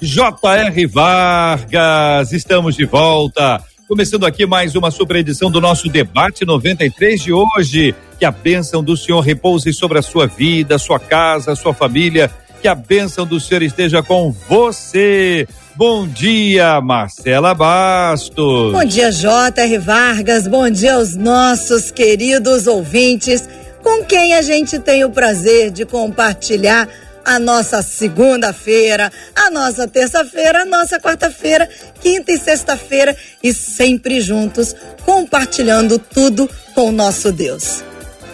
[0.00, 0.86] J.R.
[0.86, 2.32] Vargas.
[2.32, 3.60] Estamos de volta.
[3.88, 7.94] Começando aqui mais uma super edição do nosso debate 93 de hoje.
[8.18, 12.30] Que a bênção do Senhor repouse sobre a sua vida, sua casa, sua família.
[12.62, 15.48] Que a bênção do Senhor esteja com você.
[15.74, 18.72] Bom dia, Marcela Bastos.
[18.72, 19.78] Bom dia, J.R.
[19.78, 20.46] Vargas.
[20.46, 23.48] Bom dia aos nossos queridos ouvintes,
[23.82, 26.88] com quem a gente tem o prazer de compartilhar
[27.28, 31.68] a nossa segunda-feira, a nossa terça-feira, a nossa quarta-feira,
[32.00, 37.87] quinta e sexta-feira e sempre juntos, compartilhando tudo com o nosso Deus.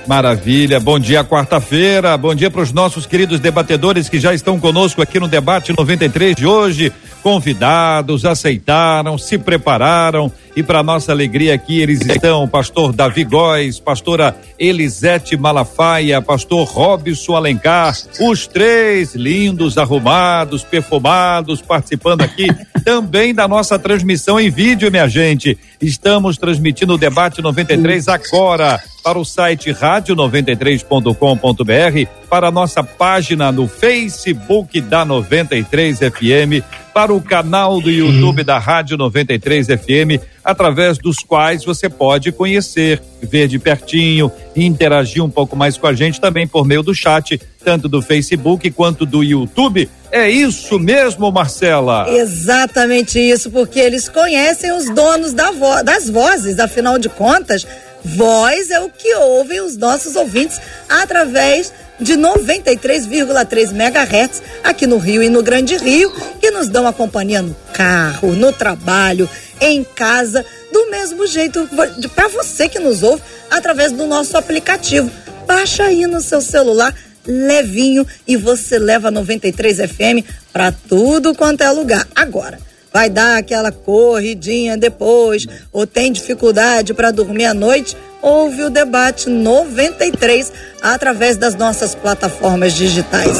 [0.07, 5.01] Maravilha, bom dia quarta-feira, bom dia para os nossos queridos debatedores que já estão conosco
[5.01, 6.93] aqui no debate 93 de hoje.
[7.23, 14.37] Convidados, aceitaram, se prepararam e para nossa alegria aqui eles estão, pastor Davi Góes, pastora
[14.59, 22.47] Elisete Malafaia, pastor Robson Alencar, os três lindos, arrumados, perfumados, participando aqui
[22.85, 25.59] também da nossa transmissão em vídeo, minha gente.
[25.85, 33.69] Estamos transmitindo o debate 93 agora para o site rádio93.com.br, para a nossa página no
[33.69, 41.19] Facebook da 93 FM, para o canal do YouTube da Rádio 93 FM, através dos
[41.19, 46.47] quais você pode conhecer, ver de pertinho, interagir um pouco mais com a gente também
[46.47, 49.87] por meio do chat, tanto do Facebook quanto do YouTube.
[50.15, 52.07] É isso mesmo, Marcela?
[52.09, 57.67] Exatamente isso, porque eles conhecem os donos da vo das vozes, afinal de contas,
[58.05, 65.21] voz é o que ouvem os nossos ouvintes através de 93,3 MHz aqui no Rio
[65.21, 69.29] e no Grande Rio, que nos dão a companhia no carro, no trabalho,
[69.61, 71.69] em casa, do mesmo jeito
[72.15, 73.21] para você que nos ouve
[73.51, 75.11] através do nosso aplicativo.
[75.45, 76.95] Baixa aí no seu celular
[77.27, 82.07] levinho e você leva 93 FM para tudo quanto é lugar.
[82.15, 82.59] Agora,
[82.93, 87.97] vai dar aquela corridinha depois ou tem dificuldade para dormir à noite?
[88.23, 93.39] Ouve o debate 93 através das nossas plataformas digitais: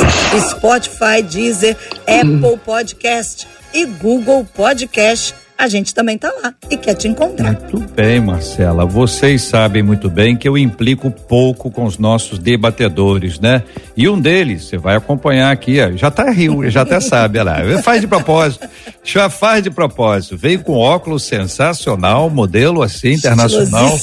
[0.51, 7.09] Spotify, Deezer, Apple Podcast e Google Podcast a gente também tá lá e quer te
[7.09, 7.53] encontrar.
[7.53, 8.85] Muito bem, Marcela.
[8.85, 13.63] Vocês sabem muito bem que eu implico pouco com os nossos debatedores, né?
[13.97, 17.53] E um deles, você vai acompanhar aqui, ó, já tá rio, já até sabe, olha
[17.53, 17.83] lá.
[17.83, 18.69] Faz de propósito.
[19.03, 20.37] Já faz de propósito.
[20.37, 23.97] Veio com óculos sensacional, modelo assim, internacional.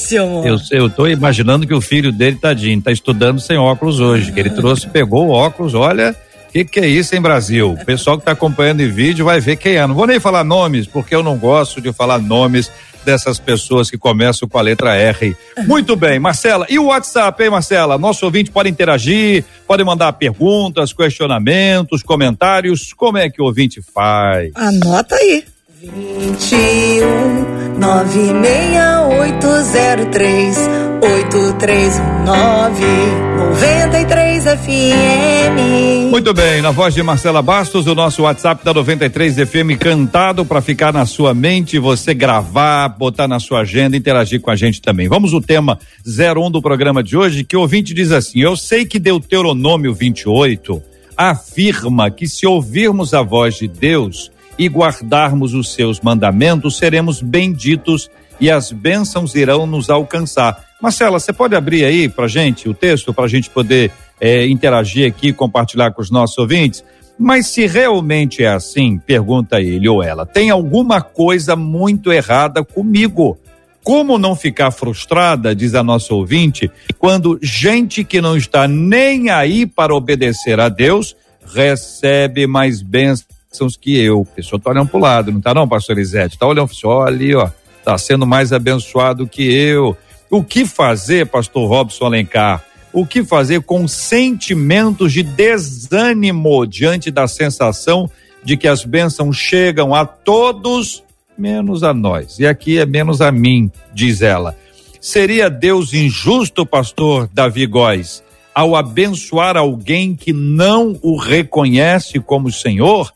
[0.46, 4.40] Eu, eu tô imaginando que o filho dele, tadinho, tá estudando sem óculos hoje, que
[4.40, 6.16] ele trouxe, pegou o óculos, olha
[6.52, 7.72] que, que é isso em Brasil?
[7.72, 9.88] O pessoal que está acompanhando em vídeo vai ver quem é.
[9.88, 12.70] Não vou nem falar nomes, porque eu não gosto de falar nomes
[13.06, 15.36] dessas pessoas que começam com a letra R.
[15.66, 16.68] Muito bem, Marcela.
[16.70, 17.98] E o WhatsApp, hein, Marcela?
[17.98, 22.94] Nosso ouvinte pode interagir, pode mandar perguntas, questionamentos, comentários.
[22.94, 24.52] Como é que o ouvinte faz?
[24.56, 25.44] Anota aí.
[25.82, 30.58] 21 96803
[31.02, 36.12] 8319 93 FM.
[36.12, 40.62] Muito bem, na voz de Marcela Bastos, o nosso WhatsApp da 93 FM cantado para
[40.62, 45.08] ficar na sua mente, você gravar, botar na sua agenda, interagir com a gente também.
[45.08, 48.86] Vamos o tema 01 do programa de hoje, que o ouvinte diz assim: Eu sei
[48.86, 50.82] que Deuteronômio 28
[51.18, 54.32] afirma que se ouvirmos a voz de Deus,
[54.62, 60.64] e guardarmos os seus mandamentos, seremos benditos e as bênçãos irão nos alcançar.
[60.82, 65.08] Marcela, você pode abrir aí para gente o texto, para a gente poder é, interagir
[65.08, 66.84] aqui, compartilhar com os nossos ouvintes?
[67.20, 73.38] Mas se realmente é assim, pergunta ele ou ela, tem alguma coisa muito errada comigo?
[73.84, 79.68] Como não ficar frustrada, diz a nossa ouvinte, quando gente que não está nem aí
[79.68, 84.28] para obedecer a Deus recebe mais bênçãos que eu.
[84.32, 86.38] A pessoa tá olhando pro lado, não tá não, pastor Elisete?
[86.38, 87.50] Tá olhando, ó, ali, ó,
[87.84, 89.98] tá sendo mais abençoado que eu.
[90.32, 92.64] O que fazer, pastor Robson Alencar?
[92.94, 98.10] O que fazer com sentimentos de desânimo diante da sensação
[98.42, 101.04] de que as bênçãos chegam a todos,
[101.38, 102.40] menos a nós.
[102.40, 104.58] E aqui é menos a mim, diz ela.
[105.02, 108.24] Seria Deus injusto, pastor Davi Góes,
[108.56, 113.14] ao abençoar alguém que não o reconhece como Senhor?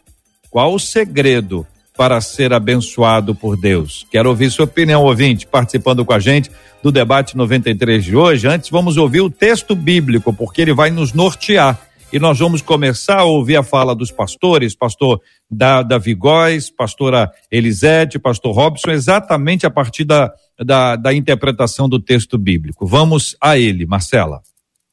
[0.50, 1.66] Qual o segredo
[1.98, 4.06] para ser abençoado por Deus?
[4.12, 6.52] Quero ouvir sua opinião, ouvinte, participando com a gente
[6.84, 8.48] do debate 93 de hoje.
[8.48, 11.80] Antes, vamos ouvir o texto bíblico, porque ele vai nos nortear.
[12.14, 15.20] E nós vamos começar a ouvir a fala dos pastores, pastor
[15.50, 20.32] da, Davi Góes, pastora Elisete, pastor Robson, exatamente a partir da,
[20.64, 22.86] da, da interpretação do texto bíblico.
[22.86, 24.42] Vamos a ele, Marcela.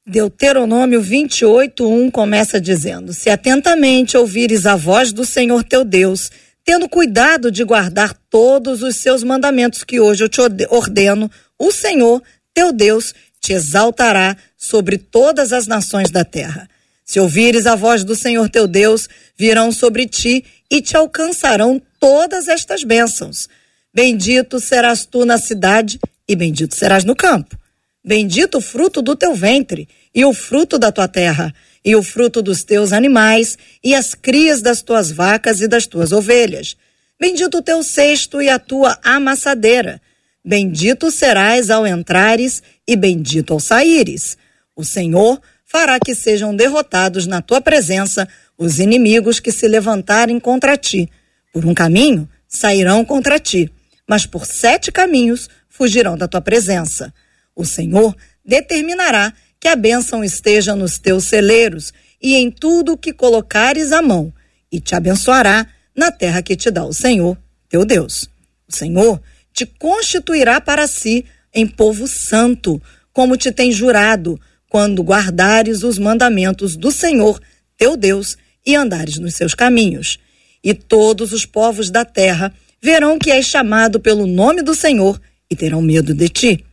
[0.04, 6.28] Deuteronômio 28, 1 começa dizendo: Se atentamente ouvires a voz do Senhor teu Deus,
[6.64, 12.22] tendo cuidado de guardar todos os seus mandamentos que hoje eu te ordeno, o Senhor,
[12.54, 16.68] teu Deus, te exaltará sobre todas as nações da terra.
[17.04, 22.48] Se ouvires a voz do Senhor teu Deus, virão sobre ti e te alcançarão todas
[22.48, 23.48] estas bênçãos.
[23.92, 27.58] Bendito serás tu na cidade e bendito serás no campo.
[28.04, 31.54] Bendito o fruto do teu ventre e o fruto da tua terra
[31.84, 36.12] e o fruto dos teus animais, e as crias das tuas vacas e das tuas
[36.12, 36.76] ovelhas.
[37.20, 40.00] Bendito o teu cesto e a tua amassadeira.
[40.44, 44.36] Bendito serás ao entrares e bendito ao saíres.
[44.74, 50.76] O Senhor fará que sejam derrotados na tua presença os inimigos que se levantarem contra
[50.76, 51.08] ti.
[51.52, 53.70] Por um caminho sairão contra ti,
[54.08, 57.12] mas por sete caminhos fugirão da tua presença.
[57.54, 63.92] O Senhor determinará que a bênção esteja nos teus celeiros e em tudo que colocares
[63.92, 64.34] a mão,
[64.72, 67.38] e te abençoará na terra que te dá o Senhor,
[67.68, 68.28] teu Deus.
[68.66, 69.22] O Senhor
[69.52, 71.24] te constituirá para si
[71.54, 72.82] em povo santo,
[73.12, 74.36] como te tem jurado,
[74.68, 77.40] quando guardares os mandamentos do Senhor,
[77.78, 78.36] teu Deus,
[78.66, 80.18] e andares nos seus caminhos.
[80.64, 85.54] E todos os povos da terra verão que és chamado pelo nome do Senhor e
[85.54, 86.64] terão medo de ti.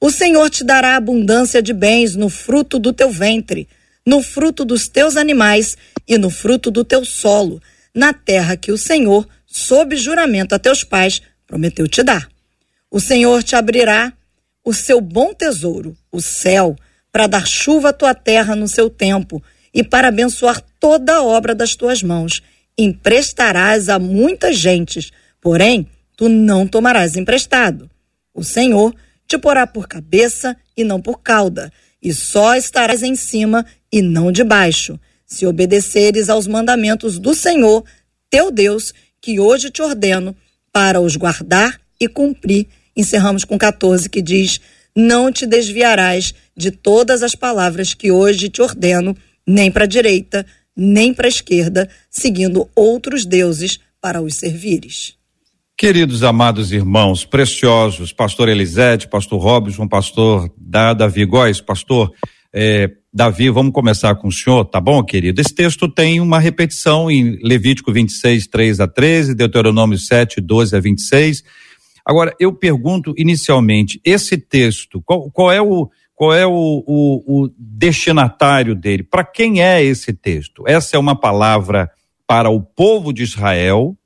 [0.00, 3.68] O Senhor te dará abundância de bens no fruto do teu ventre,
[4.06, 7.60] no fruto dos teus animais e no fruto do teu solo,
[7.92, 12.28] na terra que o Senhor, sob juramento a teus pais, prometeu te dar.
[12.90, 14.12] O Senhor te abrirá
[14.64, 16.76] o seu bom tesouro, o céu,
[17.10, 19.42] para dar chuva à tua terra no seu tempo
[19.74, 22.42] e para abençoar toda a obra das tuas mãos.
[22.78, 25.10] Emprestarás a muitas gentes,
[25.40, 27.90] porém tu não tomarás emprestado.
[28.32, 28.94] O Senhor
[29.28, 31.70] te porá por cabeça e não por cauda,
[32.02, 37.84] e só estarás em cima e não debaixo, se obedeceres aos mandamentos do Senhor,
[38.30, 40.34] teu Deus, que hoje te ordeno,
[40.72, 42.66] para os guardar e cumprir.
[42.96, 44.60] Encerramos com 14, que diz:
[44.96, 49.14] Não te desviarás de todas as palavras que hoje te ordeno,
[49.46, 55.17] nem para a direita, nem para a esquerda, seguindo outros deuses para os servires.
[55.80, 62.12] Queridos amados irmãos, preciosos, pastor Elisete, pastor Robson, pastor da Davi Góes, pastor
[62.52, 65.40] eh, Davi, vamos começar com o senhor, tá bom, querido?
[65.40, 70.80] Esse texto tem uma repetição em Levítico 26, 3 a 13, Deuteronômio 7, 12 a
[70.80, 71.44] 26.
[72.04, 77.50] Agora, eu pergunto inicialmente, esse texto, qual, qual é o, qual é o, o, o
[77.56, 79.04] destinatário dele?
[79.04, 80.64] Para quem é esse texto?
[80.66, 81.88] Essa é uma palavra
[82.26, 83.96] para o povo de Israel,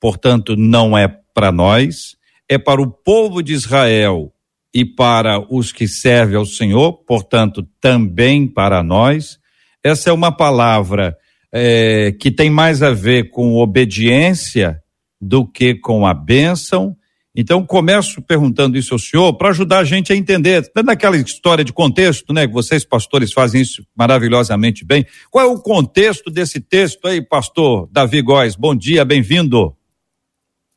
[0.00, 2.16] portanto, não é para nós,
[2.48, 4.32] é para o povo de Israel
[4.74, 9.38] e para os que servem ao Senhor, portanto, também para nós.
[9.82, 11.16] Essa é uma palavra
[11.52, 14.80] é, que tem mais a ver com obediência
[15.20, 16.96] do que com a bênção.
[17.34, 21.72] Então, começo perguntando isso ao senhor para ajudar a gente a entender, naquela história de
[21.72, 22.46] contexto, né?
[22.46, 25.06] Que vocês, pastores, fazem isso maravilhosamente bem.
[25.30, 28.56] Qual é o contexto desse texto aí, pastor Davi Góes?
[28.56, 29.77] Bom dia, bem-vindo.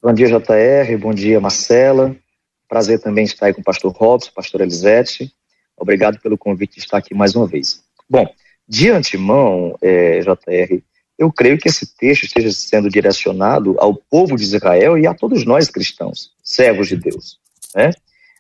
[0.04, 0.98] Bom dia, JR.
[0.98, 2.16] Bom dia, Marcela.
[2.68, 5.32] Prazer também estar aí com o pastor Robson, pastor Elisete.
[5.78, 7.84] Obrigado pelo convite de estar aqui mais uma vez.
[8.10, 8.28] Bom,
[8.68, 10.82] de antemão, é, JR,
[11.20, 15.46] eu creio que esse texto esteja sendo direcionado ao povo de Israel e a todos
[15.46, 17.40] nós cristãos, servos de Deus.
[17.76, 17.92] Né?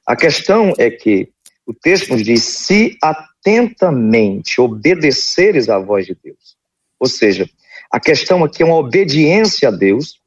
[0.03, 1.30] A questão é que
[1.68, 6.58] o texto nos diz: se atentamente obedeceres à voz de Deus.
[7.00, 7.48] Ou seja,
[7.91, 10.21] a questão aqui é uma obediência a Deus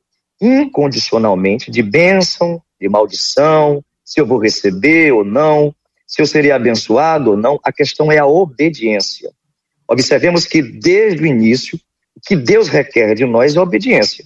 [0.46, 5.74] incondicionalmente de bênção, de maldição, se eu vou receber ou não,
[6.06, 7.58] se eu serei abençoado ou não.
[7.64, 9.30] A questão é a obediência.
[9.88, 11.78] Observemos que desde o início,
[12.16, 14.24] o que Deus requer de nós é obediência.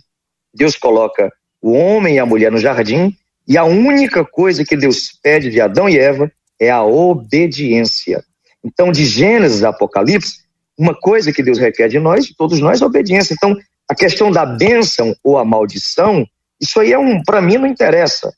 [0.55, 1.33] Deus coloca
[1.63, 5.61] o homem e a mulher no jardim e a única coisa que Deus pede de
[5.61, 8.23] Adão e Eva é a obediência.
[8.63, 10.41] Então, de Gênesis a Apocalipse,
[10.77, 13.35] uma coisa que Deus requer de nós, de todos nós, é obediência.
[13.35, 13.57] Então,
[13.89, 16.27] a questão da bênção ou a maldição,
[16.61, 18.33] isso aí é um, para mim não interessa.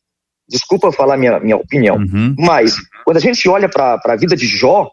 [0.49, 1.97] Desculpa falar minha, minha opinião.
[1.97, 2.35] Uhum.
[2.39, 4.91] Mas, quando a gente olha para a vida de Jó,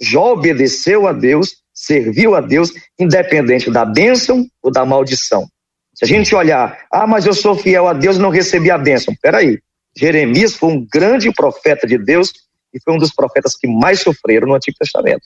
[0.00, 5.46] Jó obedeceu a Deus, serviu a Deus, independente da bênção ou da maldição.
[5.94, 8.78] Se a gente olhar, ah, mas eu sou fiel a Deus e não recebi a
[8.78, 9.14] bênção.
[9.20, 9.58] Peraí,
[9.96, 12.32] Jeremias foi um grande profeta de Deus
[12.72, 15.22] e foi um dos profetas que mais sofreram no Antigo Testamento.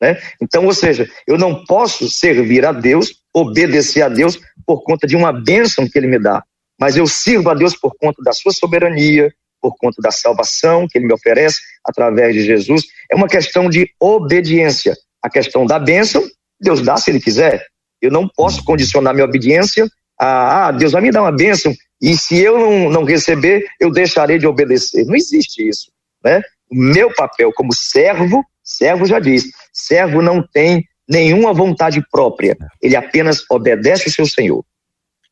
[0.00, 0.18] Né?
[0.40, 5.16] Então, ou seja, eu não posso servir a Deus, obedecer a Deus por conta de
[5.16, 6.42] uma bênção que Ele me dá,
[6.80, 10.98] mas eu sirvo a Deus por conta da Sua soberania, por conta da salvação que
[10.98, 12.82] Ele me oferece através de Jesus.
[13.10, 14.96] É uma questão de obediência.
[15.22, 16.22] A questão da bênção,
[16.60, 17.66] Deus dá se Ele quiser.
[18.00, 19.88] Eu não posso condicionar minha obediência
[20.18, 23.90] a, ah, Deus vai me dar uma bênção e se eu não, não receber, eu
[23.90, 25.04] deixarei de obedecer.
[25.06, 25.90] Não existe isso.
[26.22, 26.42] Né?
[26.70, 32.96] O meu papel como servo, servo já diz, servo não tem nenhuma vontade própria, ele
[32.96, 34.64] apenas obedece o seu Senhor.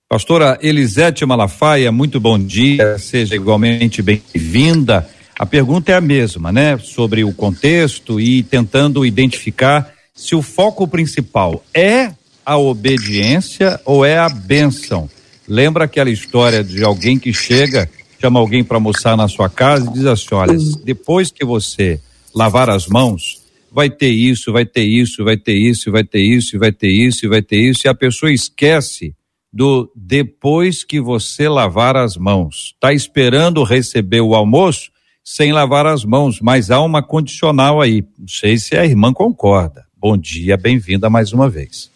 [0.09, 5.09] Pastora Elisete Malafaia, muito bom dia, seja igualmente bem-vinda.
[5.38, 6.76] A pergunta é a mesma, né?
[6.79, 12.12] Sobre o contexto e tentando identificar se o foco principal é
[12.45, 15.09] a obediência ou é a bênção.
[15.49, 19.95] Lembra aquela história de alguém que chega, chama alguém para almoçar na sua casa e
[19.95, 21.99] diz assim: olha, depois que você
[22.35, 23.41] lavar as mãos,
[23.73, 27.29] vai ter isso, vai ter isso, vai ter isso, vai ter isso, vai ter isso,
[27.29, 29.14] vai ter isso, e a pessoa esquece
[29.52, 32.73] do depois que você lavar as mãos.
[32.75, 34.91] Está esperando receber o almoço
[35.25, 38.05] sem lavar as mãos, mas há uma condicional aí.
[38.19, 39.87] Não sei se a irmã concorda.
[39.97, 41.91] Bom dia, bem-vinda mais uma vez.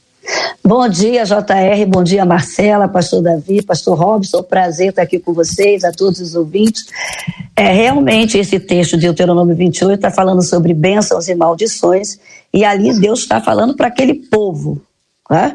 [0.66, 5.84] Bom dia, JR, bom dia, Marcela, pastor Davi, pastor Robson, prazer estar aqui com vocês,
[5.84, 6.86] a todos os ouvintes.
[7.54, 12.18] É, realmente, esse texto de Deuteronômio 28 está falando sobre bênçãos e maldições,
[12.52, 14.82] e ali Deus está falando para aquele povo,
[15.28, 15.54] tá?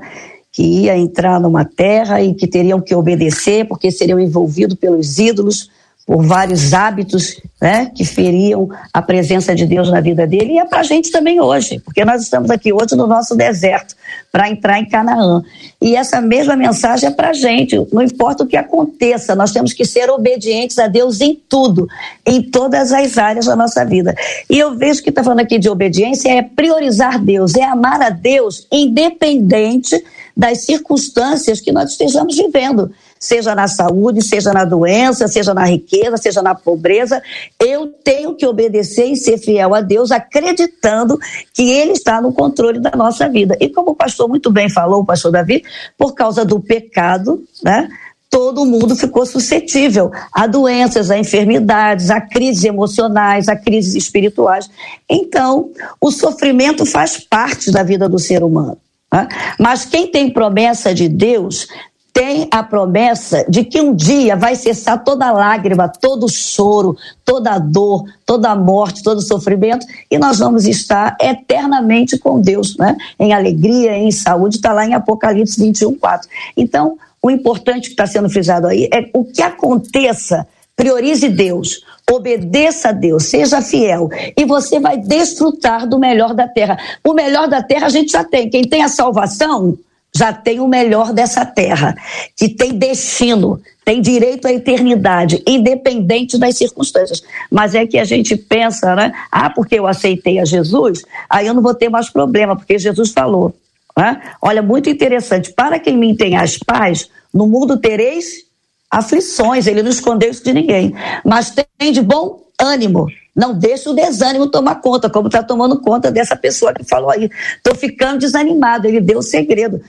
[0.49, 5.69] que ia entrar numa terra e que teriam que obedecer, porque seriam envolvidos pelos ídolos,
[6.11, 10.65] por vários hábitos né, que feriam a presença de Deus na vida dele, e é
[10.65, 13.95] para a gente também hoje, porque nós estamos aqui hoje no nosso deserto
[14.29, 15.41] para entrar em Canaã.
[15.81, 19.71] E essa mesma mensagem é para a gente, não importa o que aconteça, nós temos
[19.71, 21.87] que ser obedientes a Deus em tudo,
[22.25, 24.13] em todas as áreas da nossa vida.
[24.49, 28.09] E eu vejo que está falando aqui de obediência é priorizar Deus, é amar a
[28.09, 30.03] Deus independente
[30.35, 32.91] das circunstâncias que nós estejamos vivendo
[33.21, 37.21] seja na saúde, seja na doença, seja na riqueza, seja na pobreza,
[37.59, 41.19] eu tenho que obedecer e ser fiel a Deus, acreditando
[41.53, 43.55] que Ele está no controle da nossa vida.
[43.59, 45.63] E como o pastor muito bem falou, o pastor Davi,
[45.95, 47.87] por causa do pecado, né?
[48.27, 54.67] todo mundo ficou suscetível a doenças, a enfermidades, a crises emocionais, a crises espirituais.
[55.07, 58.77] Então, o sofrimento faz parte da vida do ser humano.
[59.13, 59.27] Né?
[59.59, 61.67] Mas quem tem promessa de Deus
[62.13, 68.03] tem a promessa de que um dia vai cessar toda lágrima, todo choro, toda dor,
[68.25, 72.97] toda morte, todo sofrimento, e nós vamos estar eternamente com Deus, né?
[73.17, 76.29] em alegria, em saúde, está lá em Apocalipse 21, 4.
[76.57, 82.89] Então, o importante que está sendo frisado aí é o que aconteça, priorize Deus, obedeça
[82.89, 86.77] a Deus, seja fiel, e você vai desfrutar do melhor da terra.
[87.03, 88.49] O melhor da terra a gente já tem.
[88.49, 89.77] Quem tem a salvação
[90.15, 91.95] já tem o melhor dessa terra,
[92.35, 97.23] que tem destino, tem direito à eternidade, independente das circunstâncias.
[97.49, 99.13] Mas é que a gente pensa, né?
[99.31, 103.11] Ah, porque eu aceitei a Jesus, aí eu não vou ter mais problema, porque Jesus
[103.11, 103.53] falou.
[103.97, 104.21] Né?
[104.41, 105.53] Olha, muito interessante.
[105.53, 108.45] Para quem me tem as paz, no mundo tereis
[108.91, 109.67] aflições.
[109.67, 110.93] Ele não escondeu isso de ninguém.
[111.23, 113.07] Mas tem de bom ânimo.
[113.33, 117.29] Não deixa o desânimo tomar conta, como está tomando conta dessa pessoa que falou aí.
[117.55, 118.87] Estou ficando desanimado.
[118.87, 119.81] Ele deu o segredo.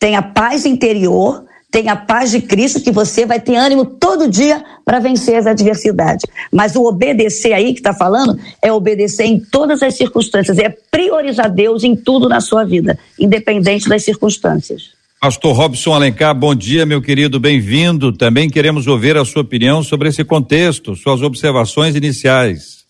[0.00, 4.64] Tenha paz interior, tenha a paz de Cristo, que você vai ter ânimo todo dia
[4.84, 6.26] para vencer as adversidades.
[6.50, 11.50] Mas o obedecer aí que está falando é obedecer em todas as circunstâncias, é priorizar
[11.50, 14.98] Deus em tudo na sua vida, independente das circunstâncias.
[15.20, 18.10] Pastor Robson Alencar, bom dia, meu querido, bem-vindo.
[18.10, 22.86] Também queremos ouvir a sua opinião sobre esse contexto, suas observações iniciais.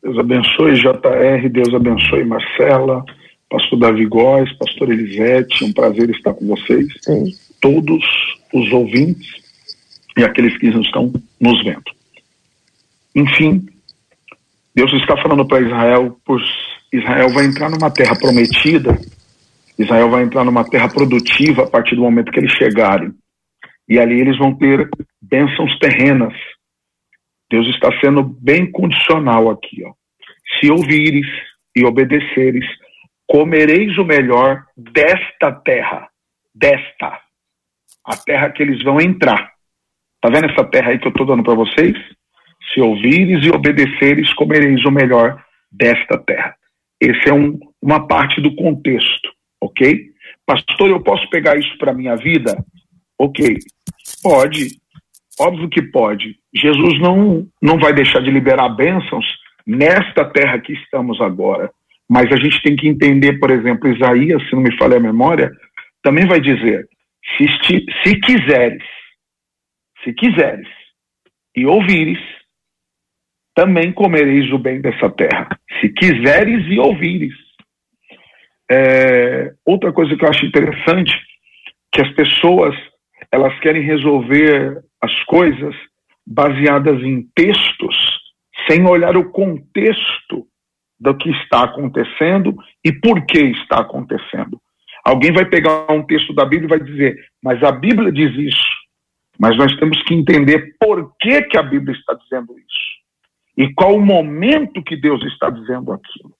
[0.00, 3.04] Deus abençoe, JR, Deus abençoe, Marcela,
[3.52, 7.24] pastor Davi Góes, pastor Elisete, um prazer estar com vocês, Sim.
[7.60, 8.02] todos
[8.50, 9.28] os ouvintes
[10.16, 11.84] e aqueles que estão nos vendo.
[13.14, 13.66] Enfim,
[14.74, 16.42] Deus está falando para Israel, pois
[16.90, 18.98] Israel vai entrar numa terra prometida,
[19.78, 23.12] Israel vai entrar numa terra produtiva a partir do momento que eles chegarem.
[23.86, 24.88] E ali eles vão ter
[25.20, 26.32] bênçãos terrenas.
[27.50, 29.92] Deus está sendo bem condicional aqui, ó.
[30.58, 31.26] Se ouvires
[31.76, 32.64] e obedeceres,
[33.32, 36.06] comereis o melhor desta terra,
[36.54, 37.18] desta,
[38.04, 39.52] a terra que eles vão entrar.
[40.20, 41.96] Tá vendo essa terra aí que eu estou dando para vocês?
[42.72, 46.54] Se ouvires e obedeceres, comereis o melhor desta terra.
[47.00, 49.30] Esse é um, uma parte do contexto,
[49.62, 50.10] ok?
[50.44, 52.62] Pastor, eu posso pegar isso para minha vida?
[53.18, 53.56] Ok,
[54.22, 54.78] pode,
[55.40, 56.36] óbvio que pode.
[56.54, 59.24] Jesus não, não vai deixar de liberar bênçãos
[59.66, 61.72] nesta terra que estamos agora.
[62.12, 65.50] Mas a gente tem que entender, por exemplo, Isaías, se não me falha a memória,
[66.02, 66.86] também vai dizer:
[67.38, 67.46] se,
[68.02, 68.84] se quiseres,
[70.04, 70.68] se quiseres
[71.56, 72.18] e ouvires,
[73.54, 75.48] também comereis o bem dessa terra.
[75.80, 77.32] Se quiseres e ouvires.
[78.70, 81.18] É, outra coisa que eu acho interessante,
[81.90, 82.74] que as pessoas
[83.32, 85.74] elas querem resolver as coisas
[86.26, 87.96] baseadas em textos,
[88.68, 90.46] sem olhar o contexto
[91.02, 92.54] do que está acontecendo
[92.84, 94.60] e por que está acontecendo.
[95.04, 98.70] Alguém vai pegar um texto da Bíblia e vai dizer, mas a Bíblia diz isso.
[99.36, 102.92] Mas nós temos que entender por que, que a Bíblia está dizendo isso.
[103.56, 106.32] E qual o momento que Deus está dizendo aquilo.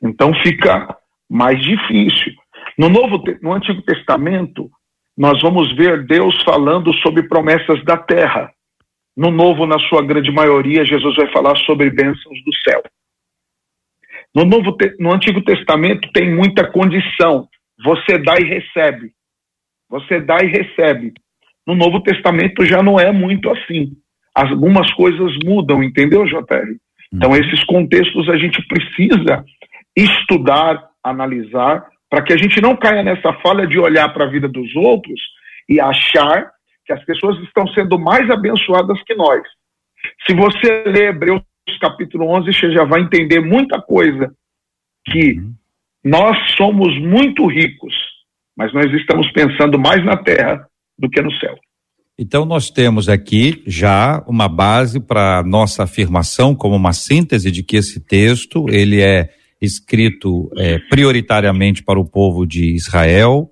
[0.00, 0.96] Então fica
[1.28, 2.34] mais difícil.
[2.78, 4.70] No Novo, no Antigo Testamento,
[5.18, 8.52] nós vamos ver Deus falando sobre promessas da terra.
[9.16, 12.82] No Novo, na sua grande maioria, Jesus vai falar sobre bênçãos do céu.
[14.36, 17.48] No, Novo, no Antigo Testamento tem muita condição.
[17.82, 19.10] Você dá e recebe.
[19.88, 21.14] Você dá e recebe.
[21.66, 23.92] No Novo Testamento já não é muito assim.
[24.34, 26.76] Algumas coisas mudam, entendeu, JR?
[27.10, 27.36] Então, uhum.
[27.36, 29.42] esses contextos a gente precisa
[29.96, 34.46] estudar, analisar, para que a gente não caia nessa falha de olhar para a vida
[34.46, 35.18] dos outros
[35.66, 36.50] e achar
[36.84, 39.40] que as pessoas estão sendo mais abençoadas que nós.
[40.26, 41.40] Se você ler Hebreus
[41.80, 44.32] capítulo 11, você já vai entender muita coisa
[45.06, 45.54] que uhum.
[46.04, 47.94] nós somos muito ricos,
[48.56, 50.66] mas nós estamos pensando mais na terra
[50.98, 51.56] do que no céu.
[52.18, 57.76] Então nós temos aqui já uma base para nossa afirmação como uma síntese de que
[57.76, 59.28] esse texto ele é
[59.60, 63.50] escrito é, prioritariamente para o povo de Israel.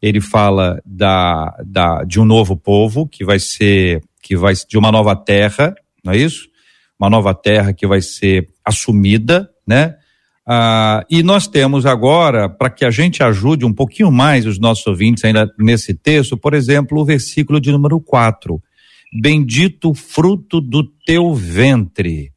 [0.00, 4.92] Ele fala da, da, de um novo povo que vai ser que vai de uma
[4.92, 6.48] nova terra, não é isso?
[6.98, 9.96] Uma nova terra que vai ser assumida, né?
[10.46, 14.86] Ah, e nós temos agora, para que a gente ajude um pouquinho mais os nossos
[14.86, 18.62] ouvintes ainda nesse texto, por exemplo, o versículo de número 4.
[19.20, 22.32] Bendito fruto do teu ventre.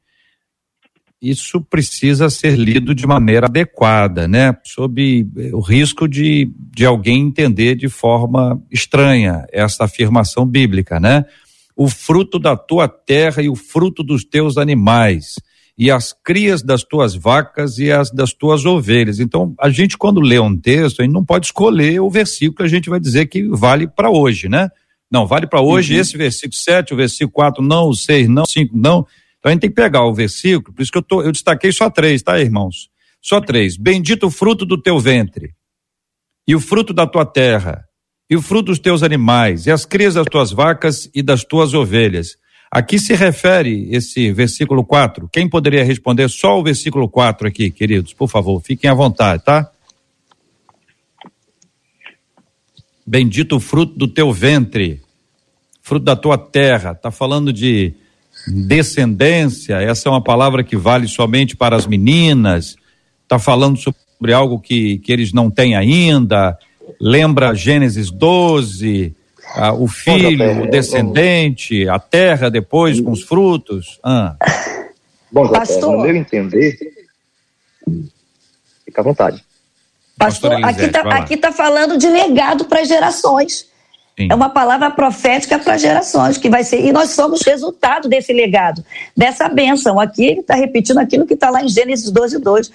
[1.22, 4.56] Isso precisa ser lido de maneira adequada, né?
[4.64, 11.26] Sob o risco de, de alguém entender de forma estranha essa afirmação bíblica, né?
[11.78, 15.36] O fruto da tua terra e o fruto dos teus animais
[15.78, 19.20] e as crias das tuas vacas e as das tuas ovelhas.
[19.20, 22.64] Então, a gente, quando lê um texto, a gente não pode escolher o versículo que
[22.64, 24.70] a gente vai dizer que vale para hoje, né?
[25.10, 26.02] Não, vale para hoje uhum.
[26.02, 29.06] esse versículo 7, o versículo 4, não, o 6, não, 5, não.
[29.38, 31.72] Então a gente tem que pegar o versículo, por isso que eu, tô, eu destaquei
[31.72, 32.90] só três, tá, irmãos?
[33.22, 33.78] Só três.
[33.78, 35.54] Bendito o fruto do teu ventre,
[36.48, 37.84] e o fruto da tua terra,
[38.30, 41.74] e o fruto dos teus animais, e as crias das tuas vacas e das tuas
[41.74, 42.38] ovelhas
[42.70, 45.30] a que se refere esse versículo 4?
[45.32, 48.14] Quem poderia responder só o versículo 4 aqui, queridos?
[48.14, 49.72] Por favor, fiquem à vontade, tá?
[53.06, 55.02] Bendito o fruto do teu ventre,
[55.82, 56.92] fruto da tua terra.
[56.92, 57.94] Está falando de
[58.46, 62.76] descendência, essa é uma palavra que vale somente para as meninas.
[63.24, 66.58] Está falando sobre algo que, que eles não têm ainda.
[67.00, 69.16] Lembra Gênesis 12,
[69.56, 74.00] ah, o filho, Bom, o descendente, a terra depois com os frutos?
[74.04, 74.36] Ah.
[75.32, 76.78] Bom, Pastor, no meu entender,
[78.86, 79.44] fica à vontade.
[80.18, 83.68] Pastor, aqui está aqui tá falando de legado para as gerações.
[84.18, 84.30] Sim.
[84.32, 88.84] É uma palavra profética para gerações que vai ser e nós somos resultado desse legado,
[89.16, 90.00] dessa bênção.
[90.00, 92.72] Aqui ele está repetindo aquilo que está lá em Gênesis 12, 2.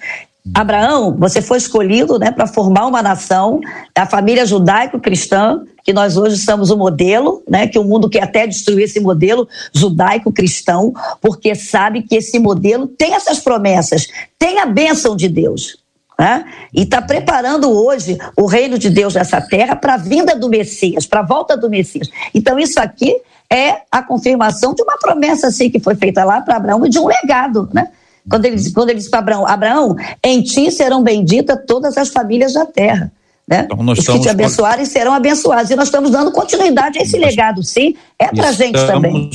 [0.53, 3.61] Abraão, você foi escolhido né, para formar uma nação,
[3.95, 8.45] a família judaico-cristã, que nós hoje somos o modelo, né, que o mundo quer até
[8.45, 15.15] destruir esse modelo judaico-cristão, porque sabe que esse modelo tem essas promessas, tem a bênção
[15.15, 15.77] de Deus.
[16.19, 16.45] Né?
[16.73, 21.05] E está preparando hoje o reino de Deus nessa terra para a vinda do Messias,
[21.05, 22.09] para a volta do Messias.
[22.33, 23.15] Então, isso aqui
[23.49, 26.99] é a confirmação de uma promessa assim que foi feita lá para Abraão e de
[26.99, 27.89] um legado, né?
[28.29, 32.53] Quando ele, quando ele disse para Abraão, Abraão, em ti serão benditas todas as famílias
[32.53, 33.11] da terra.
[33.47, 33.65] Né?
[33.65, 35.69] Então Os que te abençoarem serão abençoados.
[35.69, 37.95] E nós estamos dando continuidade a esse legado, sim.
[38.17, 39.29] É para a gente também.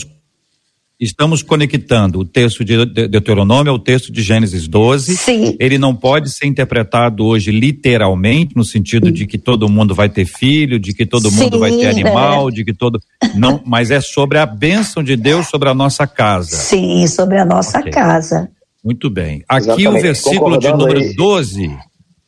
[1.01, 5.17] Estamos conectando o texto de Deuteronômio ao texto de Gênesis 12.
[5.17, 5.57] Sim.
[5.61, 10.25] Ele não pode ser interpretado hoje literalmente, no sentido de que todo mundo vai ter
[10.25, 12.53] filho, de que todo mundo Sim, vai ter animal, é.
[12.53, 13.01] de que todo.
[13.37, 16.57] Não, mas é sobre a bênção de Deus sobre a nossa casa.
[16.57, 17.93] Sim, sobre a nossa okay.
[17.93, 18.51] casa.
[18.85, 19.45] Muito bem.
[19.49, 19.89] Aqui Exatamente.
[19.89, 21.15] o versículo de número aí.
[21.15, 21.79] 12.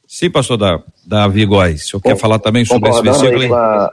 [0.06, 0.58] Sim, pastor
[1.06, 3.48] Davi Góes, o senhor quer falar também sobre esse versículo?
[3.48, 3.90] Com a,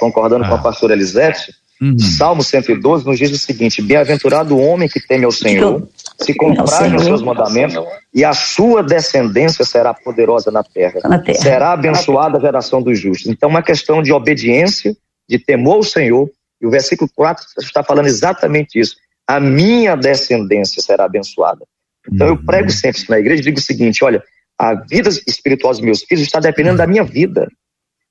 [0.00, 0.48] concordando ah.
[0.48, 1.96] com a pastora Elisete, uhum.
[1.96, 5.86] Salmo 112 nos diz o seguinte: Bem-aventurado o homem que teme ao Senhor,
[6.20, 11.00] se comprar nos seus mandamentos, e a sua descendência será poderosa na terra.
[11.04, 11.38] na terra.
[11.38, 13.30] Será abençoada a geração dos justos.
[13.30, 14.96] Então, uma questão de obediência,
[15.28, 16.28] de temor ao Senhor,
[16.60, 18.96] e o versículo 4 está falando exatamente isso.
[19.24, 21.64] A minha descendência será abençoada.
[22.10, 22.34] Então, uhum.
[22.34, 24.22] eu prego sempre na igreja e digo o seguinte: olha,
[24.58, 27.48] a vida espiritual dos meus filhos está dependendo da minha vida.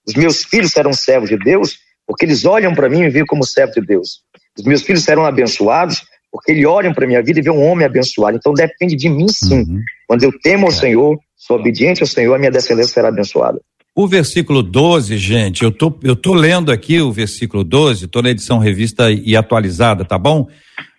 [0.08, 3.46] Os meus filhos serão servos de Deus porque eles olham para mim e veem como
[3.46, 4.22] servo de Deus.
[4.58, 7.86] Os meus filhos serão abençoados porque eles olham para minha vida e veem um homem
[7.86, 8.36] abençoado.
[8.36, 9.62] Então depende de mim sim.
[9.62, 9.82] Uhum.
[10.08, 10.76] Quando eu temo ao é.
[10.76, 13.62] Senhor, sou obediente ao Senhor, a minha descendência será abençoada.
[13.96, 18.32] O versículo 12, gente, eu tô, eu tô lendo aqui o versículo 12, tô na
[18.32, 20.48] edição revista e atualizada, tá bom?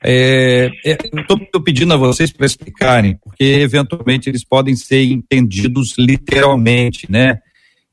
[0.01, 5.03] É, é, eu tô, tô, pedindo a vocês para explicarem, porque eventualmente eles podem ser
[5.03, 7.41] entendidos literalmente, né?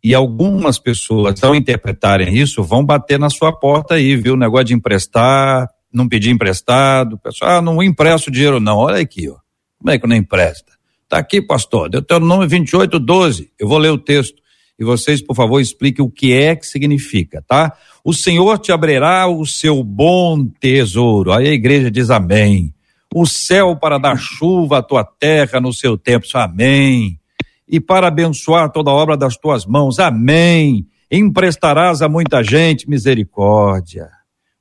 [0.03, 4.35] E algumas pessoas, ao interpretarem isso, vão bater na sua porta aí, viu?
[4.35, 9.27] O negócio de emprestar, não pedir emprestado, pessoal, ah, não empresto dinheiro não, olha aqui,
[9.27, 9.37] ó.
[9.79, 10.73] Como é que não empresta?
[11.09, 14.40] Tá aqui, pastor, Deuteronômio 28, 12, eu vou ler o texto
[14.81, 17.77] e vocês, por favor, expliquem o que é que significa, tá?
[18.03, 21.31] O Senhor te abrirá o seu bom tesouro.
[21.31, 22.73] Aí a igreja diz amém.
[23.13, 27.19] O céu para dar chuva à tua terra no seu tempo, amém.
[27.67, 30.87] E para abençoar toda a obra das tuas mãos, amém.
[31.11, 34.09] Emprestarás a muita gente misericórdia.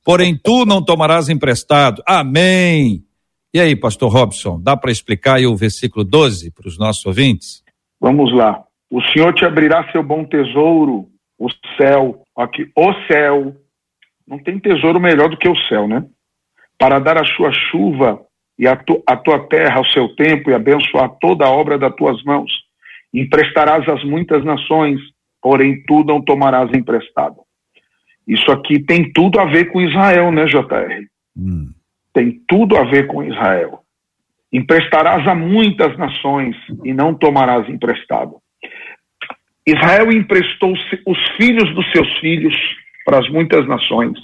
[0.05, 3.03] Porém, tu não tomarás emprestado, amém.
[3.51, 7.63] E aí, pastor Robson, dá para explicar aí o versículo 12 para os nossos ouvintes?
[7.99, 8.63] Vamos lá.
[8.91, 11.07] O Senhor te abrirá seu bom tesouro,
[11.39, 12.23] o céu.
[12.35, 13.55] Aqui, o céu.
[14.27, 16.05] Não tem tesouro melhor do que o céu, né?
[16.77, 18.21] Para dar a sua chuva
[18.59, 21.95] e a, tu, a tua terra ao seu tempo e abençoar toda a obra das
[21.95, 22.51] tuas mãos.
[23.13, 24.99] Emprestarás às muitas nações,
[25.41, 27.37] porém tu não tomarás emprestado.
[28.27, 31.07] Isso aqui tem tudo a ver com Israel, né, JR?
[31.37, 31.71] Hum.
[32.13, 33.79] Tem tudo a ver com Israel.
[34.51, 38.41] Emprestarás a muitas nações e não tomarás emprestado.
[39.67, 42.55] Israel emprestou os filhos dos seus filhos
[43.05, 44.17] para as muitas nações.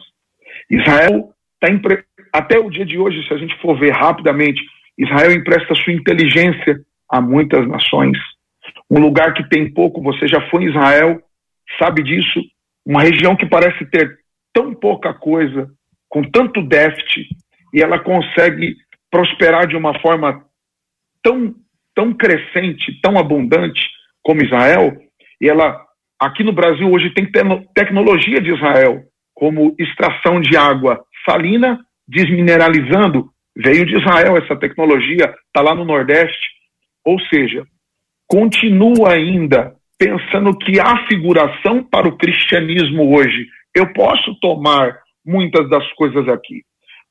[0.70, 2.04] Israel está empre...
[2.34, 4.62] até o dia de hoje, se a gente for ver rapidamente,
[4.98, 8.18] Israel empresta sua inteligência a muitas nações.
[8.90, 11.22] Um lugar que tem pouco, você já foi em Israel,
[11.80, 12.42] sabe disso.
[12.86, 14.18] Uma região que parece ter
[14.54, 15.70] tão pouca coisa,
[16.10, 17.28] com tanto déficit,
[17.74, 18.76] e ela consegue
[19.12, 20.44] prosperar de uma forma
[21.22, 21.54] tão,
[21.94, 23.82] tão crescente, tão abundante
[24.24, 24.98] como Israel,
[25.42, 25.80] e ela,
[26.20, 27.30] aqui no Brasil, hoje tem
[27.74, 29.04] tecnologia de Israel,
[29.36, 33.30] como extração de água salina, desmineralizando.
[33.56, 36.48] Veio de Israel essa tecnologia, está lá no Nordeste.
[37.06, 37.64] Ou seja,
[38.28, 43.48] continua ainda pensando que há figuração para o cristianismo hoje.
[43.76, 46.62] Eu posso tomar muitas das coisas aqui,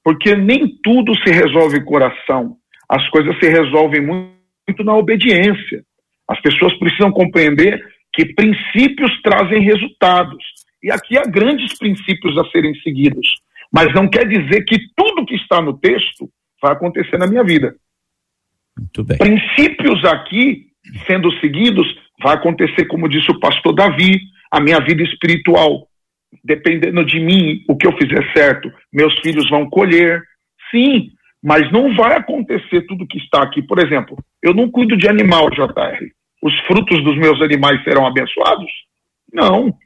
[0.05, 2.57] porque nem tudo se resolve coração.
[2.89, 5.83] As coisas se resolvem muito na obediência.
[6.29, 7.81] As pessoas precisam compreender
[8.17, 10.43] que princípios trazem resultados.
[10.83, 13.29] E aqui há grandes princípios a serem seguidos.
[13.71, 16.29] Mas não quer dizer que tudo que está no texto
[16.63, 17.77] vai acontecer na minha vida.
[19.19, 20.67] Princípios aqui
[21.07, 21.87] sendo seguidos
[22.23, 25.87] vai acontecer, como disse o pastor Davi, a minha vida espiritual.
[26.43, 30.23] Dependendo de mim, o que eu fizer certo, meus filhos vão colher.
[30.71, 31.11] Sim,
[31.43, 33.61] mas não vai acontecer tudo que está aqui.
[33.61, 38.71] Por exemplo, eu não cuido de animal, JR os frutos dos meus animais serão abençoados?
[39.33, 39.77] Não.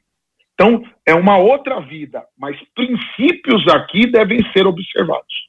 [0.54, 5.48] Então, é uma outra vida, mas princípios aqui devem ser observados.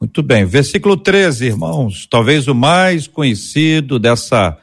[0.00, 0.44] Muito bem.
[0.44, 4.58] Versículo 13, irmãos, talvez o mais conhecido dessa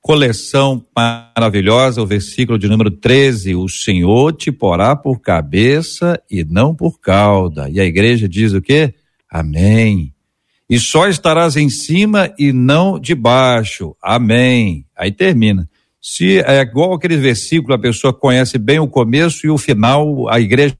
[0.00, 6.74] coleção maravilhosa, o versículo de número 13: O Senhor te porá por cabeça e não
[6.74, 7.68] por cauda.
[7.70, 8.94] E a igreja diz o quê?
[9.28, 10.13] Amém
[10.68, 13.94] e só estarás em cima e não debaixo.
[14.02, 14.84] Amém.
[14.96, 15.68] Aí termina.
[16.00, 20.38] Se é igual aquele versículo, a pessoa conhece bem o começo e o final, a
[20.40, 20.76] igreja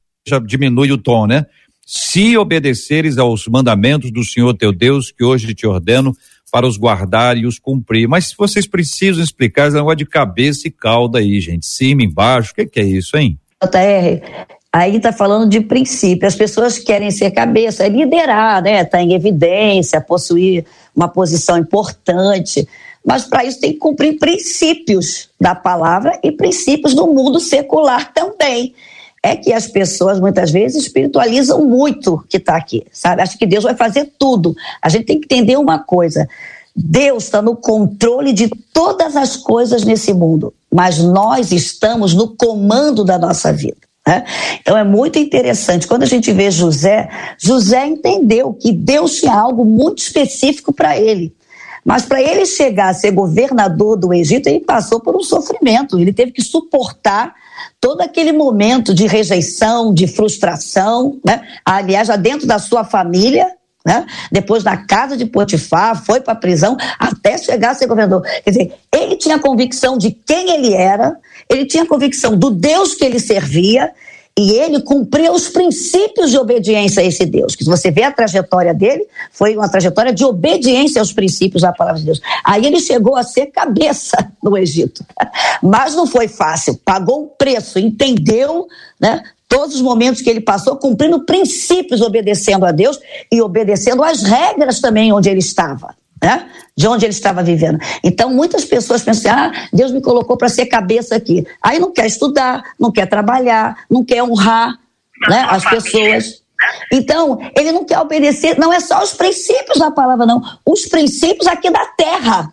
[0.46, 1.46] diminui o tom, né?
[1.86, 6.14] Se obedeceres aos mandamentos do Senhor teu Deus, que hoje te ordeno,
[6.50, 8.08] para os guardar e os cumprir.
[8.08, 11.66] Mas vocês precisam explicar esse negócio de cabeça e cauda aí, gente.
[11.66, 13.38] Cima, embaixo, o que, que é isso, hein?
[13.62, 16.26] JR, Aí está falando de princípio.
[16.26, 18.80] As pessoas querem ser cabeça, é liderar, né?
[18.80, 20.64] Estar tá em evidência, possuir
[20.96, 22.66] uma posição importante.
[23.06, 28.74] Mas para isso tem que cumprir princípios da palavra e princípios do mundo secular também.
[29.22, 33.22] É que as pessoas muitas vezes espiritualizam muito o que está aqui, sabe?
[33.22, 34.56] Acho que Deus vai fazer tudo.
[34.82, 36.28] A gente tem que entender uma coisa:
[36.74, 43.04] Deus está no controle de todas as coisas nesse mundo, mas nós estamos no comando
[43.04, 43.76] da nossa vida.
[44.06, 44.24] Né?
[44.60, 45.86] Então é muito interessante.
[45.86, 51.34] Quando a gente vê José, José entendeu que Deus tinha algo muito específico para ele.
[51.84, 55.98] Mas para ele chegar a ser governador do Egito, ele passou por um sofrimento.
[55.98, 57.34] Ele teve que suportar
[57.80, 61.42] todo aquele momento de rejeição, de frustração, né?
[61.64, 63.46] aliás, já dentro da sua família,
[63.84, 64.06] né?
[64.32, 68.22] depois na casa de Potifar, foi para a prisão até chegar a ser governador.
[68.42, 71.14] Quer dizer, ele tinha convicção de quem ele era,
[71.48, 73.92] ele tinha convicção do Deus que ele servia
[74.36, 77.54] e ele cumpriu os princípios de obediência a esse Deus.
[77.54, 81.72] Que se você vê a trajetória dele, foi uma trajetória de obediência aos princípios da
[81.72, 82.20] palavra de Deus.
[82.44, 85.04] Aí ele chegou a ser cabeça no Egito.
[85.62, 88.66] Mas não foi fácil, pagou o preço, entendeu,
[89.00, 89.22] né?
[89.48, 92.98] Todos os momentos que ele passou cumprindo princípios, obedecendo a Deus
[93.30, 96.48] e obedecendo às regras também onde ele estava né?
[96.76, 97.78] De onde ele estava vivendo.
[98.02, 101.46] Então, muitas pessoas pensam assim, ah, Deus me colocou para ser cabeça aqui.
[101.62, 104.78] Aí não quer estudar, não quer trabalhar, não quer honrar
[105.28, 106.42] né, as pessoas.
[106.92, 110.42] Então, ele não quer obedecer, não é só os princípios da palavra, não.
[110.64, 112.52] Os princípios aqui da terra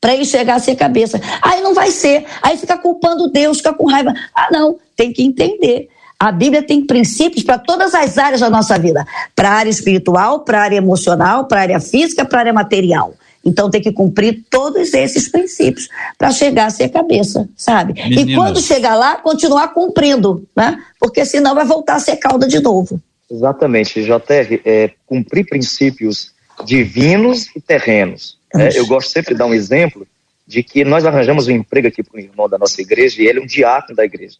[0.00, 1.20] para ele chegar a ser cabeça.
[1.40, 2.26] Aí não vai ser.
[2.42, 4.12] Aí fica culpando Deus, fica com raiva.
[4.34, 5.88] Ah, não, tem que entender.
[6.22, 9.04] A Bíblia tem princípios para todas as áreas da nossa vida:
[9.34, 12.52] para a área espiritual, para a área emocional, para a área física, para a área
[12.52, 13.14] material.
[13.44, 17.94] Então tem que cumprir todos esses princípios para chegar a ser cabeça, sabe?
[17.94, 18.24] Meninas.
[18.24, 20.80] E quando chegar lá, continuar cumprindo, né?
[21.00, 23.00] Porque senão vai voltar a ser cauda de novo.
[23.28, 26.30] Exatamente, JR, é, cumprir princípios
[26.64, 28.38] divinos e terrenos.
[28.54, 30.06] É, eu gosto sempre de dar um exemplo
[30.46, 33.40] de que nós arranjamos um emprego aqui para um irmão da nossa igreja e ele
[33.40, 34.36] é um diácono da igreja.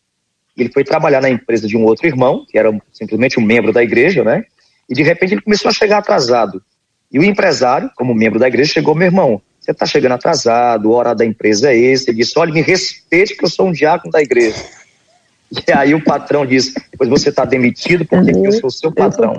[0.57, 3.83] Ele foi trabalhar na empresa de um outro irmão, que era simplesmente um membro da
[3.83, 4.45] igreja, né?
[4.89, 6.63] E de repente ele começou a chegar atrasado.
[7.11, 10.93] E o empresário, como membro da igreja, chegou, meu irmão, você está chegando atrasado, o
[10.93, 12.11] hora da empresa é esse.
[12.11, 14.57] Ele disse, olha, me respeite que eu sou um diácono da igreja.
[15.69, 18.47] E aí o patrão disse, pois você está demitido porque uhum.
[18.47, 19.35] eu sou seu patrão.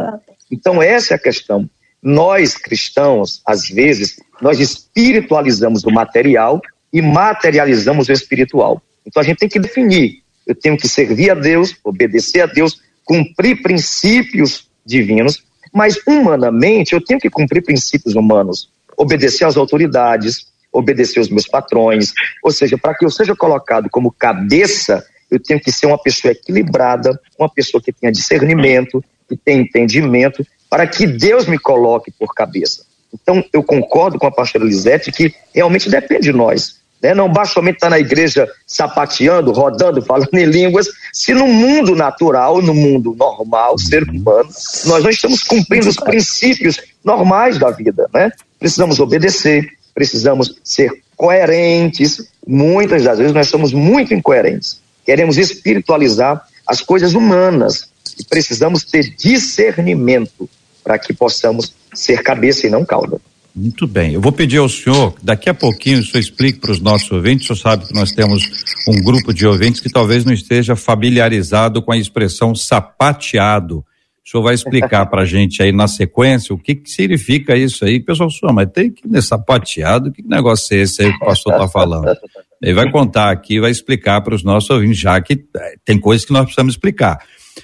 [0.51, 1.67] Então essa é a questão.
[2.03, 6.61] Nós, cristãos, às vezes, nós espiritualizamos o material
[6.93, 8.79] e materializamos o espiritual.
[9.03, 10.22] Então a gente tem que definir.
[10.45, 17.03] Eu tenho que servir a Deus, obedecer a Deus, cumprir princípios divinos mas, humanamente, eu
[17.03, 22.13] tenho que cumprir princípios humanos, obedecer às autoridades, obedecer aos meus patrões.
[22.43, 26.31] Ou seja, para que eu seja colocado como cabeça, eu tenho que ser uma pessoa
[26.31, 32.35] equilibrada, uma pessoa que tenha discernimento, que tenha entendimento, para que Deus me coloque por
[32.35, 32.85] cabeça.
[33.11, 36.82] Então, eu concordo com a pastora Lisete que realmente depende de nós.
[37.03, 37.13] Né?
[37.13, 42.61] Não basta somente estar na igreja sapateando, rodando, falando em línguas, se no mundo natural,
[42.61, 44.49] no mundo normal, ser humano,
[44.85, 48.09] nós não estamos cumprindo os princípios normais da vida.
[48.13, 48.31] Né?
[48.57, 52.25] Precisamos obedecer, precisamos ser coerentes.
[52.47, 54.79] Muitas das vezes nós somos muito incoerentes.
[55.05, 60.49] Queremos espiritualizar as coisas humanas e precisamos ter discernimento
[60.81, 63.19] para que possamos ser cabeça e não cauda.
[63.55, 64.13] Muito bem.
[64.13, 67.45] Eu vou pedir ao senhor, daqui a pouquinho, o senhor explique para os nossos ouvintes.
[67.45, 68.43] O senhor sabe que nós temos
[68.87, 73.85] um grupo de ouvintes que talvez não esteja familiarizado com a expressão sapateado.
[74.25, 77.85] O senhor vai explicar para a gente aí na sequência o que, que significa isso
[77.85, 77.99] aí.
[77.99, 81.53] Pessoal, senhor, mas tem que ir sapateado, que negócio é esse aí que o pastor
[81.53, 82.17] está falando?
[82.61, 86.25] Ele vai contar aqui, vai explicar para os nossos ouvintes, já que eh, tem coisas
[86.25, 87.19] que nós precisamos explicar.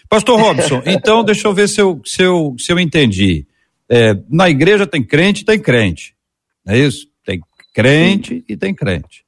[0.09, 3.45] Pastor Robson, então deixa eu ver se eu, se eu, se eu entendi.
[3.89, 6.13] É, na igreja tem crente e tem crente.
[6.65, 7.07] Não é isso?
[7.25, 7.41] Tem
[7.73, 8.43] crente Sim.
[8.47, 9.25] e tem crente.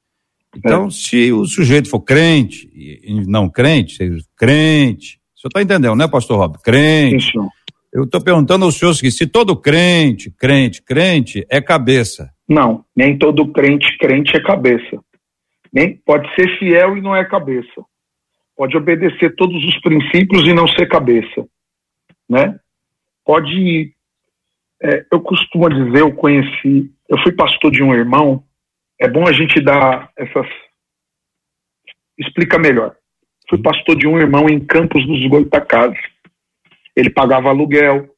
[0.56, 0.90] Então, é.
[0.90, 3.98] se o sujeito for crente e não crente,
[4.36, 5.18] crente.
[5.34, 6.58] O senhor está entendendo, né, pastor Rob?
[6.62, 7.32] Crente.
[7.32, 7.48] Sim,
[7.92, 12.30] Eu estou perguntando aos senhores se todo crente, crente, crente é cabeça.
[12.48, 15.02] Não, nem todo crente, crente é cabeça.
[15.72, 17.82] Nem pode ser fiel e não é cabeça.
[18.54, 21.46] Pode obedecer todos os princípios e não ser cabeça,
[22.28, 22.58] né?
[23.24, 23.94] Pode
[24.82, 28.44] é, eu costumo dizer, eu conheci, eu fui pastor de um irmão,
[29.00, 30.46] é bom a gente dar essas.
[32.18, 32.96] Explica melhor.
[33.48, 36.00] Fui pastor de um irmão em Campos dos Goitacazes.
[36.96, 38.10] Ele pagava aluguel.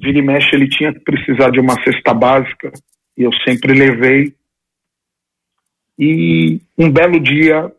[0.00, 2.72] Vira e mexe, ele tinha que precisar de uma cesta básica,
[3.16, 4.34] e eu sempre levei.
[5.98, 7.72] E um belo dia,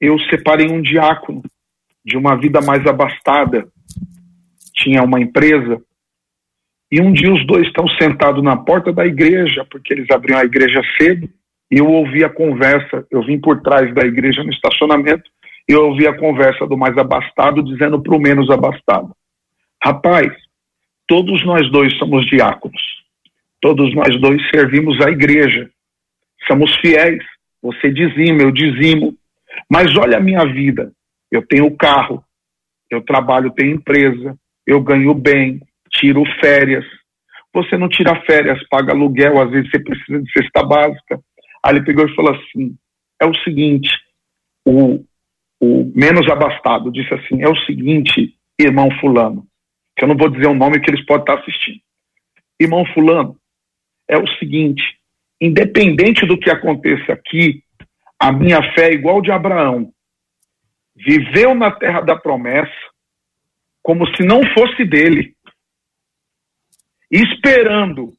[0.00, 1.42] eu separei um diácono
[2.04, 3.66] de uma vida mais abastada.
[4.74, 5.82] Tinha uma empresa
[6.90, 10.44] e um dia os dois estão sentados na porta da igreja, porque eles abriam a
[10.44, 11.28] igreja cedo,
[11.70, 15.28] e eu ouvi a conversa, eu vim por trás da igreja no estacionamento,
[15.68, 19.14] e eu ouvi a conversa do mais abastado dizendo para o menos abastado:
[19.82, 20.32] Rapaz,
[21.08, 22.80] todos nós dois somos diáconos.
[23.60, 25.68] Todos nós dois servimos a igreja.
[26.46, 27.24] Somos fiéis.
[27.60, 29.16] Você dizima, eu dizimo.
[29.68, 30.92] Mas olha a minha vida.
[31.32, 32.22] Eu tenho carro,
[32.88, 35.60] eu trabalho, tenho empresa, eu ganho bem,
[35.98, 36.84] tiro férias.
[37.52, 41.20] Você não tira férias, paga aluguel, às vezes você precisa de cesta básica.
[41.64, 42.76] Aí ele pegou e falou assim:
[43.20, 43.90] é o seguinte,
[44.64, 45.04] o,
[45.60, 49.46] o menos abastado disse assim: é o seguinte, irmão Fulano,
[49.96, 51.80] que eu não vou dizer o nome que eles podem estar assistindo.
[52.60, 53.36] Irmão Fulano,
[54.08, 54.82] é o seguinte:
[55.40, 57.62] independente do que aconteça aqui,
[58.18, 59.90] a minha fé é igual de Abraão.
[60.94, 62.72] Viveu na terra da promessa
[63.86, 65.35] como se não fosse dele,
[67.10, 68.12] esperando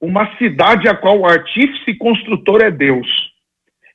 [0.00, 3.06] uma cidade a qual o artífice e construtor é Deus.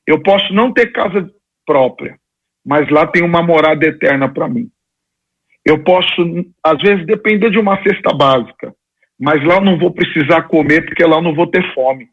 [0.06, 1.30] Eu posso não ter casa
[1.66, 2.18] própria,
[2.64, 4.70] mas lá tem uma morada eterna para mim.
[5.64, 6.10] Eu posso,
[6.62, 8.74] às vezes, depender de uma cesta básica,
[9.18, 12.08] mas lá eu não vou precisar comer porque lá eu não vou ter fome.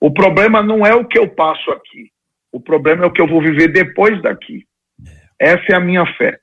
[0.00, 2.10] O problema não é o que eu passo aqui,
[2.50, 4.66] o problema é o que eu vou viver depois daqui.
[5.38, 6.38] Essa é a minha fé.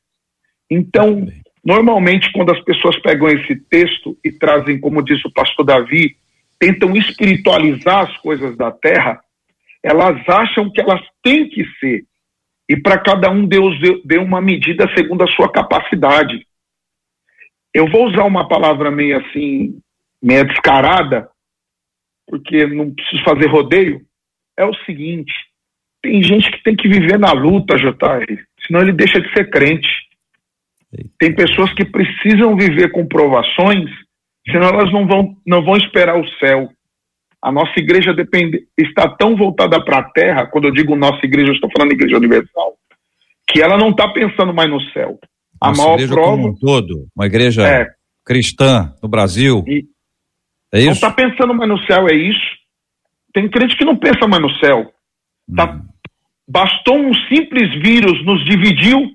[0.70, 1.26] Então,
[1.64, 6.16] normalmente, quando as pessoas pegam esse texto e trazem, como disse o pastor Davi,
[6.60, 9.20] tentam espiritualizar as coisas da terra,
[9.84, 12.06] elas acham que elas têm que ser.
[12.70, 16.46] E para cada um, Deus deu uma medida segundo a sua capacidade.
[17.74, 19.80] Eu vou usar uma palavra meio assim,
[20.22, 21.30] meio descarada,
[22.28, 24.02] porque não preciso fazer rodeio.
[24.58, 25.34] É o seguinte:
[26.02, 29.90] tem gente que tem que viver na luta, JR, senão ele deixa de ser crente.
[31.18, 33.90] Tem pessoas que precisam viver com provações,
[34.50, 36.70] senão elas não vão, não vão esperar o céu.
[37.42, 41.50] A nossa igreja depende, está tão voltada para a terra, quando eu digo nossa igreja,
[41.50, 42.76] eu estou falando igreja universal,
[43.48, 45.18] que ela não está pensando mais no céu.
[45.60, 46.32] A nossa maior igreja prova.
[46.32, 47.88] Como um todo, uma igreja é,
[48.26, 49.64] cristã no Brasil.
[50.74, 50.86] É isso?
[50.86, 52.62] Não está pensando mais no céu, é isso.
[53.34, 54.92] Tem crente que não pensa mais no céu.
[55.56, 55.82] Tá, hum.
[56.48, 59.10] Bastou um simples vírus nos dividiu.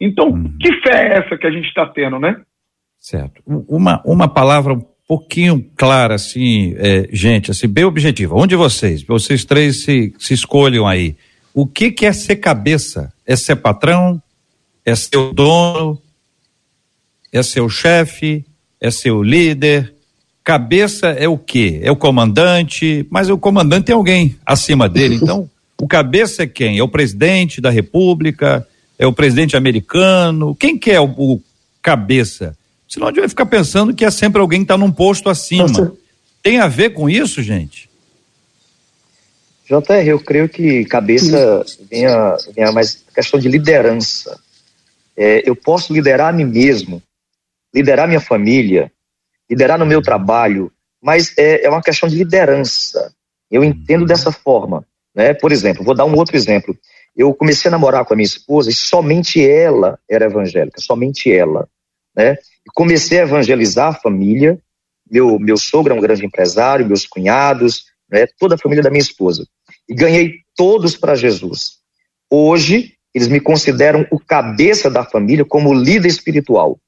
[0.00, 0.56] Então, hum.
[0.60, 2.40] que fé é essa que a gente está tendo, né?
[3.00, 3.42] Certo.
[3.46, 8.34] Uma, uma palavra pouquinho clara, assim, é, gente, assim, bem objetiva.
[8.36, 11.16] Onde vocês, vocês três se, se escolham aí.
[11.54, 13.10] O que, que é ser cabeça?
[13.26, 14.22] É ser patrão?
[14.84, 16.00] É ser o dono?
[17.32, 18.44] É ser o chefe?
[18.78, 19.94] É ser o líder?
[20.44, 21.80] Cabeça é o quê?
[21.82, 25.18] É o comandante, mas o comandante tem alguém acima dele.
[25.22, 25.48] Então,
[25.80, 26.78] o cabeça é quem?
[26.78, 28.66] É o presidente da república?
[28.98, 30.54] É o presidente americano?
[30.54, 31.42] Quem que é o, o
[31.80, 32.56] cabeça?
[32.88, 35.94] Senão a gente vai ficar pensando que é sempre alguém que está num posto acima.
[36.42, 37.88] Tem a ver com isso, gente?
[39.68, 44.38] JR, eu creio que cabeça venha, venha mais questão de liderança.
[45.14, 47.02] É, eu posso liderar a mim mesmo,
[47.74, 48.90] liderar minha família,
[49.50, 53.12] liderar no meu trabalho, mas é, é uma questão de liderança.
[53.50, 54.86] Eu entendo dessa forma.
[55.14, 55.34] Né?
[55.34, 56.74] Por exemplo, vou dar um outro exemplo.
[57.18, 61.68] Eu comecei a namorar com a minha esposa e somente ela era evangélica, somente ela.
[62.16, 62.36] Né?
[62.74, 64.58] comecei a evangelizar a família.
[65.10, 69.02] Meu, meu sogro é um grande empresário, meus cunhados, né, toda a família da minha
[69.02, 69.46] esposa.
[69.88, 71.78] E ganhei todos para Jesus.
[72.30, 76.78] Hoje, eles me consideram o cabeça da família como líder espiritual.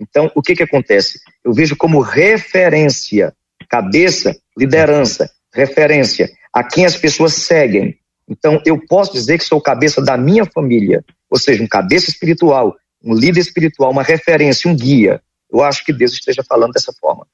[0.00, 1.18] Então, o que, que acontece?
[1.44, 3.34] Eu vejo como referência,
[3.68, 7.98] cabeça, liderança, referência, a quem as pessoas seguem.
[8.28, 12.74] Então, eu posso dizer que sou cabeça da minha família, ou seja, um cabeça espiritual,
[13.02, 15.20] um líder espiritual, uma referência, um guia.
[15.52, 17.26] Eu acho que Deus esteja falando dessa forma.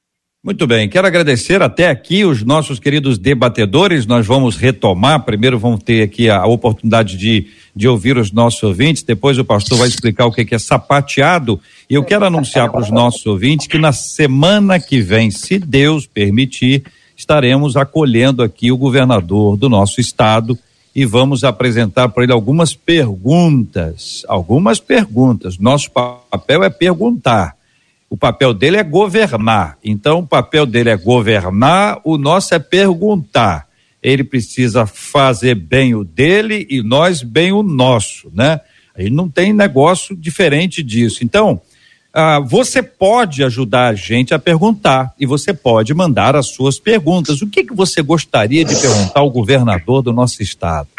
[0.43, 4.07] Muito bem, quero agradecer até aqui os nossos queridos debatedores.
[4.07, 5.23] Nós vamos retomar.
[5.23, 9.03] Primeiro, vamos ter aqui a, oportunidade de, de ouvir os nossos ouvintes.
[9.03, 11.61] Depois, o pastor vai explicar o que, que é sapateado.
[11.87, 16.07] E eu quero anunciar para os nossos ouvintes que na semana que vem, se Deus
[16.07, 20.57] permitir, estaremos acolhendo aqui o governador do nosso estado
[20.93, 24.23] e vamos apresentar para ele algumas perguntas.
[24.27, 25.57] Algumas perguntas.
[25.57, 27.55] Nosso papel é perguntar.
[28.09, 29.77] O papel dele é governar.
[29.83, 33.67] Então, o papel dele é governar, o nosso é perguntar.
[34.03, 38.59] Ele precisa fazer bem o dele e nós bem o nosso, né?
[38.93, 41.23] Aí não tem negócio diferente disso.
[41.23, 41.61] Então,
[42.13, 47.41] ah, você pode ajudar a gente a perguntar e você pode mandar as suas perguntas.
[47.41, 50.89] O que, que você gostaria de perguntar ao governador do nosso estado?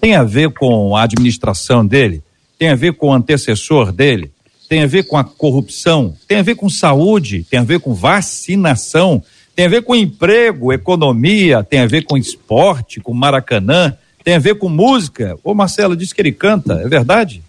[0.00, 2.22] Tem a ver com a administração dele?
[2.58, 4.30] Tem a ver com o antecessor dele?
[4.68, 6.14] Tem a ver com a corrupção?
[6.28, 7.46] Tem a ver com saúde?
[7.48, 9.22] Tem a ver com vacinação?
[9.56, 11.62] Tem a ver com emprego, economia?
[11.62, 13.96] Tem a ver com esporte, com Maracanã?
[14.22, 15.38] Tem a ver com música?
[15.44, 17.42] O Marcelo disse que ele canta, é verdade?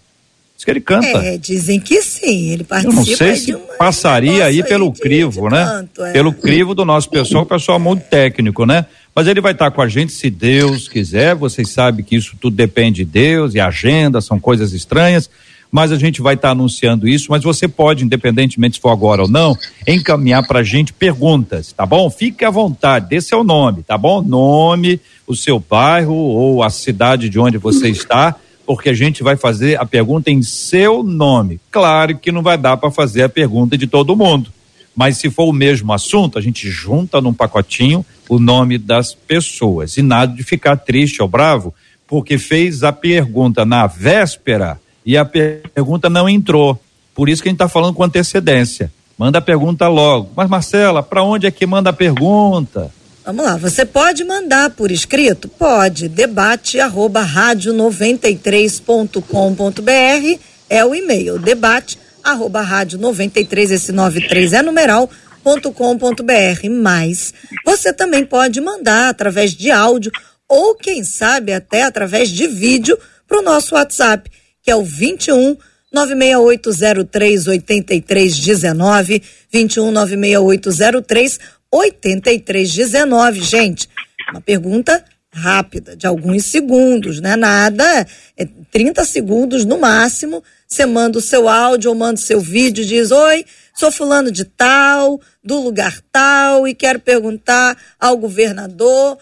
[0.56, 1.06] Diz que ele canta.
[1.06, 2.94] É, dizem que sim, ele participa.
[2.94, 5.64] Eu não sei se passaria aí pelo aí crivo, de né?
[5.66, 6.12] Canto, é.
[6.12, 8.86] Pelo crivo do nosso pessoal, o pessoal muito técnico, né?
[9.14, 11.34] Mas ele vai estar com a gente se Deus quiser.
[11.34, 15.28] Vocês sabem que isso tudo depende de Deus e agenda, são coisas estranhas.
[15.70, 17.26] Mas a gente vai estar anunciando isso.
[17.28, 19.54] Mas você pode, independentemente se for agora ou não,
[19.86, 22.08] encaminhar para a gente perguntas, tá bom?
[22.08, 24.22] Fique à vontade, dê seu nome, tá bom?
[24.22, 28.36] Nome, o seu bairro ou a cidade de onde você está
[28.66, 31.60] porque a gente vai fazer a pergunta em seu nome.
[31.70, 34.52] Claro que não vai dar para fazer a pergunta de todo mundo,
[34.94, 39.96] mas se for o mesmo assunto, a gente junta num pacotinho o nome das pessoas.
[39.96, 41.72] E nada de ficar triste ou bravo,
[42.06, 46.80] porque fez a pergunta na véspera e a pergunta não entrou.
[47.14, 48.92] Por isso que a gente está falando com antecedência.
[49.16, 50.30] Manda a pergunta logo.
[50.36, 52.92] Mas, Marcela, para onde é que manda a pergunta?
[53.26, 55.48] Vamos lá, você pode mandar por escrito?
[55.48, 56.08] Pode.
[56.08, 61.36] Debate arroba rádio 93.com.br é o e-mail.
[61.36, 65.10] Debate arroba rádio 93, esse 93 é numeral,
[65.42, 66.70] ponto com ponto br.
[66.70, 70.12] Mas você também pode mandar através de áudio
[70.48, 72.96] ou, quem sabe, até através de vídeo
[73.26, 74.30] para o nosso WhatsApp,
[74.62, 75.56] que é o 21
[75.92, 79.20] 96803 8319,
[79.50, 83.42] 21 96803 8319.
[83.42, 83.88] Gente,
[84.30, 88.06] uma pergunta rápida, de alguns segundos, não é nada,
[88.36, 90.42] é 30 segundos no máximo.
[90.66, 93.44] Você manda o seu áudio ou manda o seu vídeo, diz: Oi,
[93.74, 99.18] sou fulano de tal, do lugar tal, e quero perguntar ao governador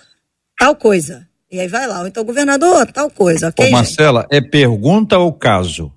[0.58, 1.26] tal coisa.
[1.50, 3.68] E aí vai lá, então, governador, tal coisa, ok?
[3.68, 4.44] Ô, Marcela, gente?
[4.44, 5.92] é pergunta ou caso?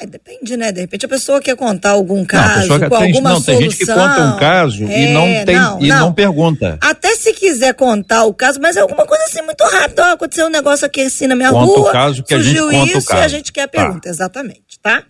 [0.00, 0.72] Aí depende, né?
[0.72, 3.58] De repente a pessoa quer contar algum caso, não, com tem, alguma não, solução.
[3.58, 6.00] Tem gente que conta um caso é, e não tem não, e não.
[6.00, 6.12] não.
[6.12, 6.78] pergunta.
[6.80, 10.02] Até se quiser contar o caso, mas é alguma coisa assim muito rápida.
[10.02, 11.90] Oh, aconteceu um negócio aqui assim na minha conta rua.
[11.90, 13.22] O caso que surgiu a gente conta isso o caso.
[13.22, 14.10] e a gente quer a pergunta, tá.
[14.10, 15.04] exatamente, tá?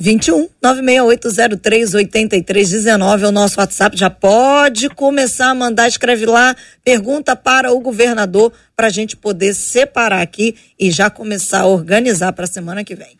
[0.00, 3.98] 21 96803 8319 é o nosso WhatsApp.
[3.98, 9.52] Já pode começar a mandar, escreve lá, pergunta para o governador para a gente poder
[9.54, 13.18] separar aqui e já começar a organizar para a semana que vem.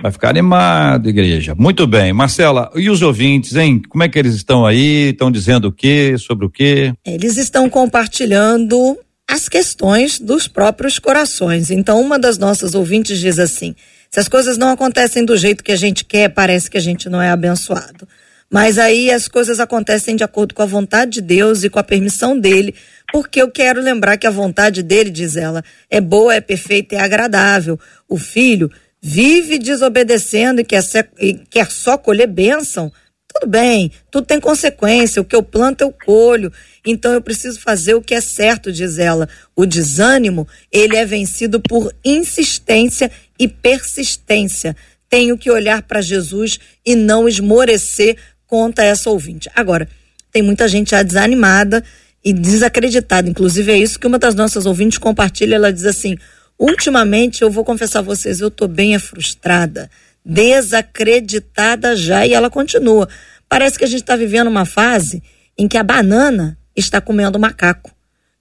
[0.00, 1.54] Vai ficar animado, igreja.
[1.56, 2.12] Muito bem.
[2.12, 3.82] Marcela, e os ouvintes, hein?
[3.88, 5.10] Como é que eles estão aí?
[5.10, 6.14] Estão dizendo o quê?
[6.16, 6.92] Sobre o quê?
[7.04, 8.98] Eles estão compartilhando
[9.28, 11.70] as questões dos próprios corações.
[11.70, 13.74] Então, uma das nossas ouvintes diz assim:
[14.14, 17.08] se as coisas não acontecem do jeito que a gente quer, parece que a gente
[17.08, 18.06] não é abençoado.
[18.48, 21.82] Mas aí as coisas acontecem de acordo com a vontade de Deus e com a
[21.82, 22.76] permissão dele,
[23.10, 27.00] porque eu quero lembrar que a vontade dele, diz ela, é boa, é perfeita, é
[27.00, 27.76] agradável.
[28.08, 28.70] O filho
[29.02, 32.92] vive desobedecendo e quer, ser, e quer só colher bênção.
[33.34, 36.52] Tudo bem, tudo tem consequência, o que eu planto eu colho.
[36.86, 39.28] Então eu preciso fazer o que é certo, diz ela.
[39.56, 44.76] O desânimo, ele é vencido por insistência e persistência.
[45.08, 48.16] Tenho que olhar para Jesus e não esmorecer,
[48.46, 49.50] conta essa ouvinte.
[49.54, 49.88] Agora,
[50.32, 51.84] tem muita gente já desanimada
[52.24, 53.28] e desacreditada.
[53.28, 55.54] Inclusive, é isso que uma das nossas ouvintes compartilha.
[55.56, 56.16] Ela diz assim:
[56.58, 59.90] ultimamente, eu vou confessar a vocês, eu estou bem frustrada,
[60.24, 62.26] desacreditada já.
[62.26, 63.08] E ela continua.
[63.48, 65.22] Parece que a gente está vivendo uma fase
[65.56, 67.94] em que a banana está comendo macaco.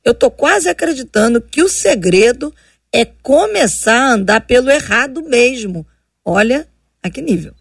[0.03, 2.53] Eu estou quase acreditando que o segredo
[2.93, 5.85] é começar a andar pelo errado mesmo.
[6.23, 6.67] Olha
[7.01, 7.53] a que nível.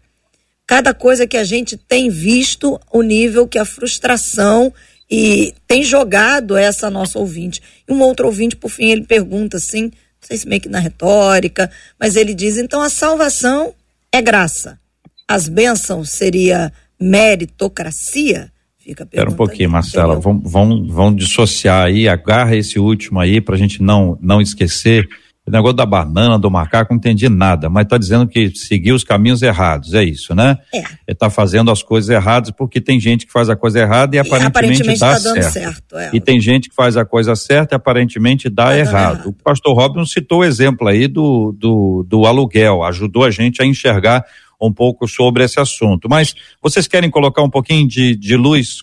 [0.67, 4.71] Cada coisa que a gente tem visto, o nível que a frustração
[5.09, 7.61] e tem jogado essa nossa ouvinte.
[7.87, 10.79] E um outro ouvinte, por fim, ele pergunta assim, não sei se meio que na
[10.79, 11.69] retórica,
[11.99, 13.73] mas ele diz: então a salvação
[14.11, 14.79] é graça.
[15.27, 18.51] As bênçãos seria meritocracia?
[18.77, 20.19] Fica Espera um pouquinho, Marcela.
[20.19, 25.07] Vamos, vamos, vamos dissociar aí, agarra esse último aí para a gente não, não esquecer
[25.45, 29.03] o negócio da banana, do macaco, não entendi nada, mas está dizendo que seguiu os
[29.03, 30.57] caminhos errados, é isso, né?
[30.73, 30.83] É.
[31.11, 34.19] Está fazendo as coisas erradas porque tem gente que faz a coisa errada e, e
[34.19, 35.51] aparentemente, aparentemente, dá tá certo.
[35.51, 36.11] certo é.
[36.13, 39.15] E tem gente que faz a coisa certa e aparentemente dá tá errado.
[39.15, 39.29] errado.
[39.29, 43.65] O pastor Robin citou o exemplo aí do, do, do aluguel, ajudou a gente a
[43.65, 44.23] enxergar
[44.61, 46.07] um pouco sobre esse assunto.
[46.09, 48.77] Mas vocês querem colocar um pouquinho de, de luz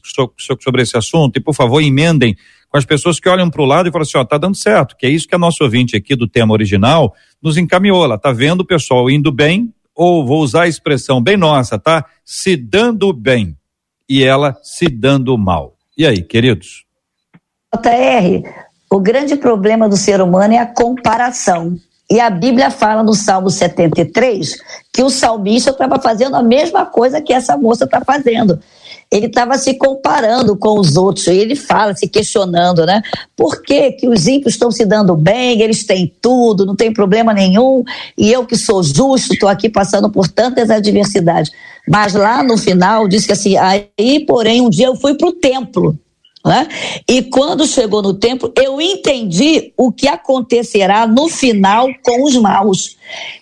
[0.61, 1.39] sobre esse assunto?
[1.39, 2.37] E, por favor, emendem
[2.71, 4.97] com as pessoas que olham para o lado e falam assim, ó, tá dando certo,
[4.97, 8.05] que é isso que a nossa ouvinte aqui do tema original nos encaminhou.
[8.05, 12.07] Ela tá vendo o pessoal indo bem, ou vou usar a expressão bem nossa, tá?
[12.25, 13.57] Se dando bem
[14.09, 15.75] e ela se dando mal.
[15.99, 16.85] E aí, queridos?
[17.75, 18.49] JR,
[18.89, 21.77] o grande problema do ser humano é a comparação.
[22.11, 24.57] E a Bíblia fala no Salmo 73
[24.93, 28.59] que o salmista estava fazendo a mesma coisa que essa moça está fazendo.
[29.11, 33.03] Ele estava se comparando com os outros, e ele fala, se questionando, né?
[33.37, 37.33] Por que, que os ímpios estão se dando bem, eles têm tudo, não tem problema
[37.35, 37.83] nenhum,
[38.17, 41.51] e eu que sou justo, estou aqui passando por tantas adversidades.
[41.89, 45.33] Mas lá no final, disse que assim, aí, porém, um dia eu fui para o
[45.33, 45.99] templo.
[46.45, 46.69] Né?
[47.07, 52.97] E quando chegou no templo, eu entendi o que acontecerá no final com os maus.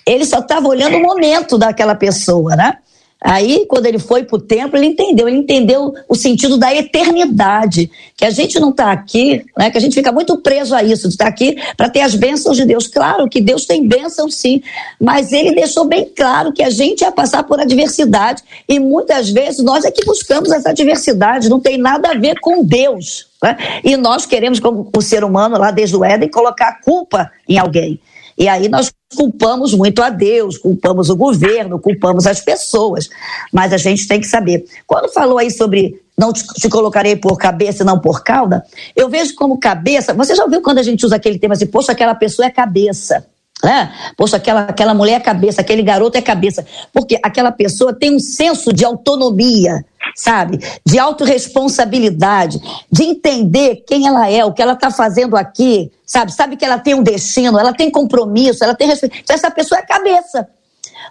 [0.05, 2.79] Ele só estava olhando o momento daquela pessoa, né?
[3.21, 7.91] Aí, quando ele foi para o templo, ele entendeu, ele entendeu o sentido da eternidade,
[8.17, 11.09] que a gente não está aqui, né, que a gente fica muito preso a isso,
[11.09, 12.87] de estar tá aqui para ter as bênçãos de Deus.
[12.87, 14.63] Claro que Deus tem bênçãos sim,
[15.01, 19.65] mas ele deixou bem claro que a gente ia passar por adversidade e muitas vezes
[19.65, 23.27] nós é que buscamos essa adversidade, não tem nada a ver com Deus.
[23.43, 23.57] Né?
[23.83, 27.59] E nós queremos, como o ser humano lá desde o Éden, colocar a culpa em
[27.59, 28.01] alguém.
[28.39, 33.09] E aí nós culpamos muito a Deus, culpamos o governo, culpamos as pessoas.
[33.53, 34.65] Mas a gente tem que saber.
[34.87, 38.65] Quando falou aí sobre não te, colocarei por cabeça e não por cauda,
[38.95, 40.15] eu vejo como cabeça.
[40.15, 43.27] Você já ouviu quando a gente usa aquele termo assim, poxa, aquela pessoa é cabeça.
[43.63, 43.93] Né?
[44.17, 46.65] Poxa, aquela, aquela mulher é cabeça, aquele garoto é cabeça.
[46.93, 49.85] Porque aquela pessoa tem um senso de autonomia,
[50.15, 50.59] sabe?
[50.85, 56.33] De autorresponsabilidade, de entender quem ela é, o que ela está fazendo aqui, sabe?
[56.33, 59.17] Sabe que ela tem um destino, ela tem compromisso, ela tem respeito.
[59.19, 60.49] Então, essa pessoa é cabeça.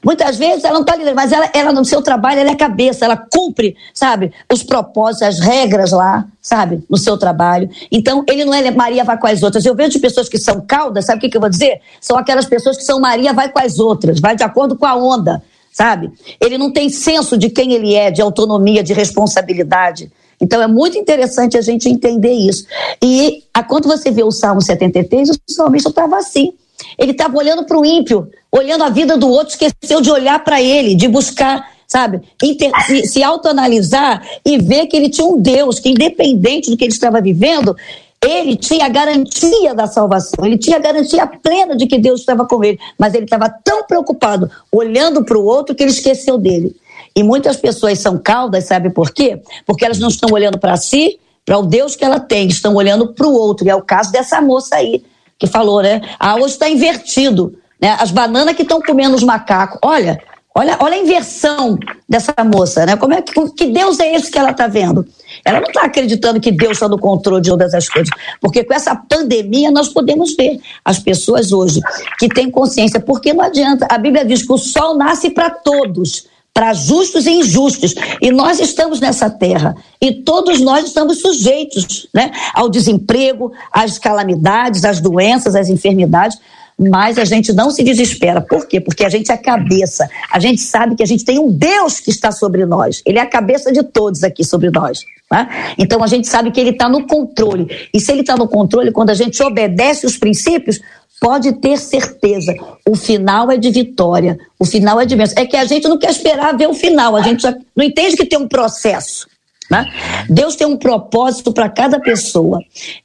[0.03, 3.05] Muitas vezes ela não está liderando, mas ela, ela no seu trabalho ela é cabeça,
[3.05, 7.69] ela cumpre, sabe, os propósitos, as regras lá, sabe, no seu trabalho.
[7.91, 9.65] Então, ele não é Maria vai com as outras.
[9.65, 11.81] Eu vejo pessoas que são caudas, sabe o que, que eu vou dizer?
[11.99, 14.95] São aquelas pessoas que são Maria vai com as outras, vai de acordo com a
[14.95, 15.41] onda,
[15.71, 16.11] sabe?
[16.39, 20.11] Ele não tem senso de quem ele é, de autonomia, de responsabilidade.
[20.39, 22.65] Então é muito interessante a gente entender isso.
[23.01, 26.53] E a, quando você vê o Salmo 73, o salmista estava assim.
[26.97, 30.61] Ele estava olhando para o ímpio, olhando a vida do outro, esqueceu de olhar para
[30.61, 35.79] ele, de buscar, sabe, inter, se, se autoanalisar e ver que ele tinha um Deus
[35.79, 37.75] que, independente do que ele estava vivendo,
[38.23, 42.45] ele tinha a garantia da salvação, ele tinha a garantia plena de que Deus estava
[42.45, 46.75] com ele, mas ele estava tão preocupado olhando para o outro que ele esqueceu dele.
[47.15, 49.41] E muitas pessoas são caudas, sabe por quê?
[49.65, 53.13] Porque elas não estão olhando para si, para o Deus que ela tem, estão olhando
[53.13, 53.65] para o outro.
[53.65, 55.03] E é o caso dessa moça aí
[55.39, 56.01] que falou, né?
[56.19, 57.57] Ah, hoje está invertido.
[57.79, 57.95] Né?
[57.99, 59.79] As bananas que estão comendo os macacos.
[59.83, 60.19] Olha,
[60.55, 61.77] olha, olha a inversão
[62.09, 62.95] dessa moça, né?
[62.95, 65.05] Como é que, que Deus é esse que ela está vendo?
[65.45, 68.09] Ela não está acreditando que Deus está no controle de todas as coisas.
[68.41, 71.79] Porque com essa pandemia nós podemos ver as pessoas hoje
[72.17, 72.99] que têm consciência.
[72.99, 73.87] Porque não adianta.
[73.89, 76.27] A Bíblia diz que o sol nasce para todos
[76.57, 77.93] para justos e injustos.
[78.19, 79.75] E nós estamos nessa terra.
[80.01, 86.39] E todos nós estamos sujeitos né, ao desemprego, às calamidades, às doenças, às enfermidades.
[86.75, 88.41] Mas a gente não se desespera.
[88.41, 88.81] Por quê?
[88.81, 90.09] Porque a gente é a cabeça.
[90.31, 93.03] A gente sabe que a gente tem um Deus que está sobre nós.
[93.05, 95.05] Ele é a cabeça de todos aqui sobre nós.
[95.31, 95.75] Né?
[95.77, 97.67] Então a gente sabe que ele está no controle.
[97.93, 100.81] E se ele está no controle, quando a gente obedece os princípios,
[101.19, 102.55] pode ter certeza,
[102.87, 105.41] o final é de vitória, o final é de bênção.
[105.41, 107.45] É que a gente não quer esperar ver o final, a gente
[107.75, 109.27] não entende que tem um processo.
[109.69, 109.85] Né?
[110.29, 112.59] Deus tem um propósito para cada pessoa.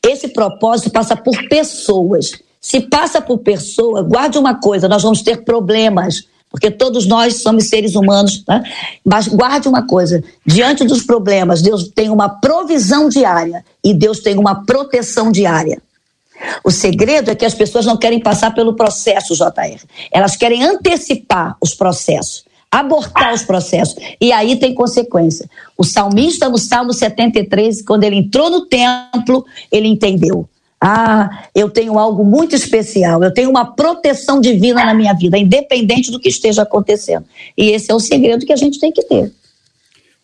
[0.06, 2.32] Esse propósito passa por pessoas.
[2.60, 7.68] Se passa por pessoa, guarde uma coisa: nós vamos ter problemas, porque todos nós somos
[7.68, 8.44] seres humanos.
[8.46, 8.62] Né?
[9.04, 14.38] Mas guarde uma coisa: diante dos problemas, Deus tem uma provisão diária e Deus tem
[14.38, 15.82] uma proteção diária.
[16.64, 19.80] O segredo é que as pessoas não querem passar pelo processo, JR.
[20.10, 23.96] Elas querem antecipar os processos, abortar os processos.
[24.20, 25.48] E aí tem consequência.
[25.76, 30.48] O salmista, no Salmo 73, quando ele entrou no templo, ele entendeu.
[30.84, 36.10] Ah, eu tenho algo muito especial, eu tenho uma proteção divina na minha vida, independente
[36.10, 37.24] do que esteja acontecendo.
[37.56, 39.32] E esse é o segredo que a gente tem que ter.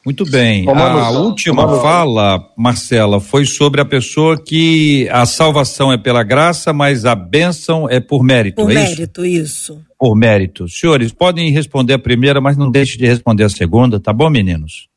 [0.09, 0.65] Muito bem.
[0.67, 7.05] A última fala, Marcela, foi sobre a pessoa que a salvação é pela graça, mas
[7.05, 8.57] a bênção é por mérito.
[8.57, 9.75] Por é mérito, isso?
[9.75, 9.85] isso?
[9.99, 10.67] Por mérito.
[10.67, 14.89] Senhores, podem responder a primeira, mas não deixe de responder a segunda, tá bom, meninos?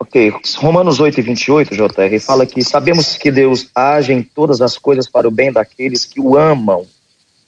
[0.00, 4.76] Ok, Romanos 8 e 28, JR, fala que sabemos que Deus age em todas as
[4.76, 6.84] coisas para o bem daqueles que o amam,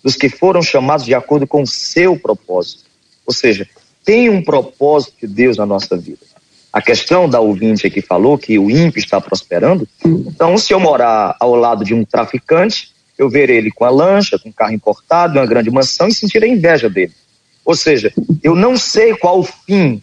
[0.04, 2.84] dos que foram chamados de acordo com o seu propósito.
[3.26, 3.66] Ou seja,
[4.04, 6.20] tem um propósito de Deus na nossa vida.
[6.72, 9.86] A questão da ouvinte aqui falou que o ímpio está prosperando.
[10.04, 14.38] Então, se eu morar ao lado de um traficante, eu ver ele com a lancha,
[14.38, 17.12] com um carro importado, uma grande mansão e sentir a inveja dele.
[17.64, 20.02] Ou seja, eu não sei qual o fim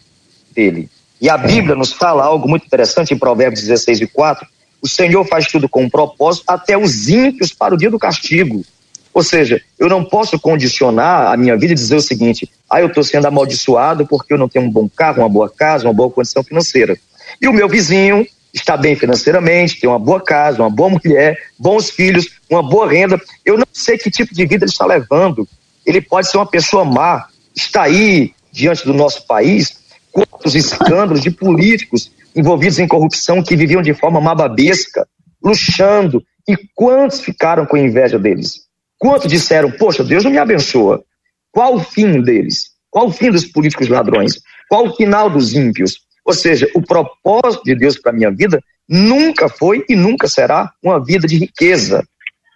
[0.54, 0.88] dele.
[1.20, 4.46] E a Bíblia nos fala algo muito interessante em Provérbios 16 e 4.
[4.80, 8.64] O Senhor faz tudo com um propósito, até os ímpios para o dia do castigo.
[9.12, 12.86] Ou seja, eu não posso condicionar a minha vida e dizer o seguinte: ah, eu
[12.86, 16.10] estou sendo amaldiçoado porque eu não tenho um bom carro, uma boa casa, uma boa
[16.10, 16.96] condição financeira.
[17.40, 21.90] E o meu vizinho está bem financeiramente, tem uma boa casa, uma boa mulher, bons
[21.90, 23.20] filhos, uma boa renda.
[23.44, 25.48] Eu não sei que tipo de vida ele está levando.
[25.84, 27.26] Ele pode ser uma pessoa má.
[27.54, 29.80] Está aí, diante do nosso país,
[30.12, 35.06] quantos escândalos de políticos envolvidos em corrupção que viviam de forma mababesca,
[35.42, 36.22] luxando.
[36.48, 38.69] E quantos ficaram com inveja deles?
[39.00, 41.02] Quantos disseram, poxa, Deus não me abençoa?
[41.50, 42.72] Qual o fim deles?
[42.90, 44.34] Qual o fim dos políticos ladrões?
[44.68, 46.00] Qual o final dos ímpios?
[46.22, 50.70] Ou seja, o propósito de Deus para a minha vida nunca foi e nunca será
[50.82, 52.06] uma vida de riqueza.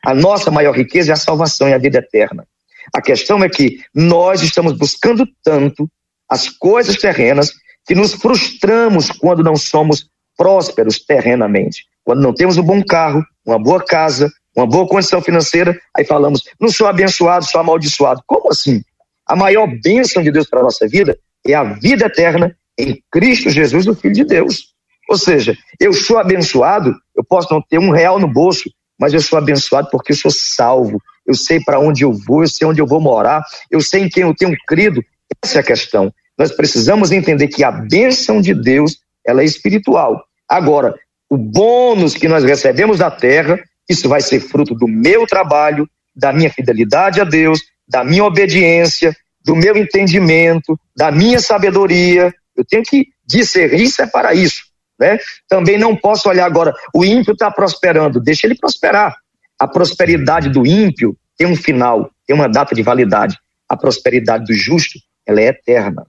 [0.04, 2.46] A nossa maior riqueza é a salvação e a vida eterna.
[2.92, 5.88] A questão é que nós estamos buscando tanto
[6.28, 7.52] as coisas terrenas
[7.86, 11.86] que nos frustramos quando não somos prósperos terrenamente.
[12.04, 16.42] Quando não temos um bom carro, uma boa casa, uma boa condição financeira, aí falamos,
[16.60, 18.22] não sou abençoado, sou amaldiçoado.
[18.26, 18.82] Como assim?
[19.26, 23.50] A maior bênção de Deus para a nossa vida é a vida eterna em Cristo
[23.50, 24.74] Jesus, o Filho de Deus.
[25.08, 29.20] Ou seja, eu sou abençoado, eu posso não ter um real no bolso, mas eu
[29.20, 32.80] sou abençoado porque eu sou salvo, eu sei para onde eu vou, eu sei onde
[32.80, 35.02] eu vou morar, eu sei em quem eu tenho crido.
[35.42, 36.12] Essa é a questão.
[36.38, 40.24] Nós precisamos entender que a bênção de Deus ela é espiritual.
[40.48, 40.94] Agora,
[41.30, 43.58] o bônus que nós recebemos da terra,
[43.88, 49.14] isso vai ser fruto do meu trabalho, da minha fidelidade a Deus, da minha obediência,
[49.44, 54.62] do meu entendimento, da minha sabedoria, eu tenho que discernir e separar isso.
[54.98, 55.18] Né?
[55.48, 59.16] Também não posso olhar agora, o ímpio está prosperando, deixa ele prosperar.
[59.58, 63.36] A prosperidade do ímpio tem um final, tem uma data de validade.
[63.68, 66.06] A prosperidade do justo, ela é eterna.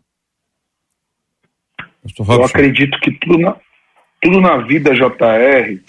[2.20, 3.56] Eu acredito que tudo na,
[4.22, 5.80] tudo na vida, JR,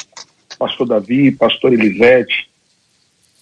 [0.59, 2.49] pastor Davi, pastor Elisete,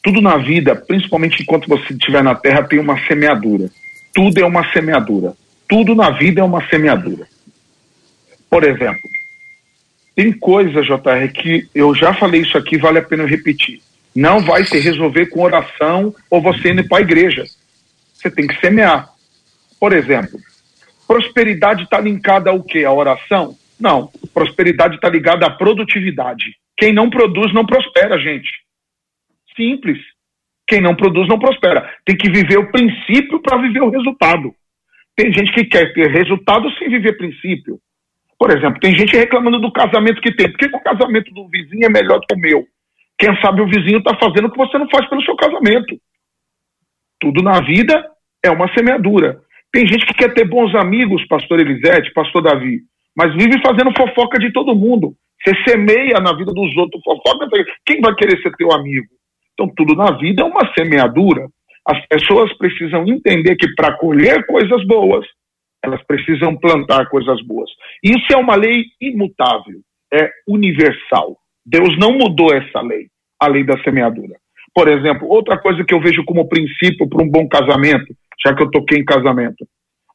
[0.02, 3.70] tudo na vida, principalmente enquanto você estiver na terra, tem uma semeadura.
[4.12, 5.34] Tudo é uma semeadura.
[5.66, 7.26] Tudo na vida é uma semeadura.
[8.50, 9.00] Por exemplo,
[10.14, 13.80] tem coisas, JR, que eu já falei isso aqui, vale a pena repetir.
[14.14, 17.44] Não vai se resolver com oração ou você indo para a igreja.
[18.12, 19.08] Você tem que semear.
[19.80, 20.38] Por exemplo,
[21.08, 22.84] prosperidade está linkada ao quê?
[22.84, 23.56] A oração?
[23.80, 24.10] Não.
[24.32, 26.56] Prosperidade está ligada à produtividade.
[26.76, 28.50] Quem não produz não prospera, gente.
[29.56, 29.98] Simples.
[30.66, 31.88] Quem não produz não prospera.
[32.04, 34.54] Tem que viver o princípio para viver o resultado.
[35.16, 37.78] Tem gente que quer ter resultado sem viver princípio.
[38.38, 40.50] Por exemplo, tem gente reclamando do casamento que tem.
[40.50, 42.66] Por que, o casamento do vizinho é melhor que o meu?
[43.18, 45.96] Quem sabe o vizinho está fazendo o que você não faz pelo seu casamento.
[47.20, 48.04] Tudo na vida
[48.44, 49.40] é uma semeadura.
[49.72, 52.80] Tem gente que quer ter bons amigos, pastor Elisete, pastor Davi,
[53.16, 55.14] mas vive fazendo fofoca de todo mundo.
[55.44, 57.46] Você semeia na vida dos outros fofoca,
[57.84, 59.08] quem vai querer ser teu amigo?
[59.52, 61.46] Então, tudo na vida é uma semeadura.
[61.86, 65.26] As pessoas precisam entender que para colher coisas boas,
[65.84, 67.70] elas precisam plantar coisas boas.
[68.02, 69.80] Isso é uma lei imutável,
[70.12, 71.36] é universal.
[71.64, 74.34] Deus não mudou essa lei, a lei da semeadura.
[74.74, 78.14] Por exemplo, outra coisa que eu vejo como princípio para um bom casamento,
[78.44, 79.66] já que eu toquei em casamento: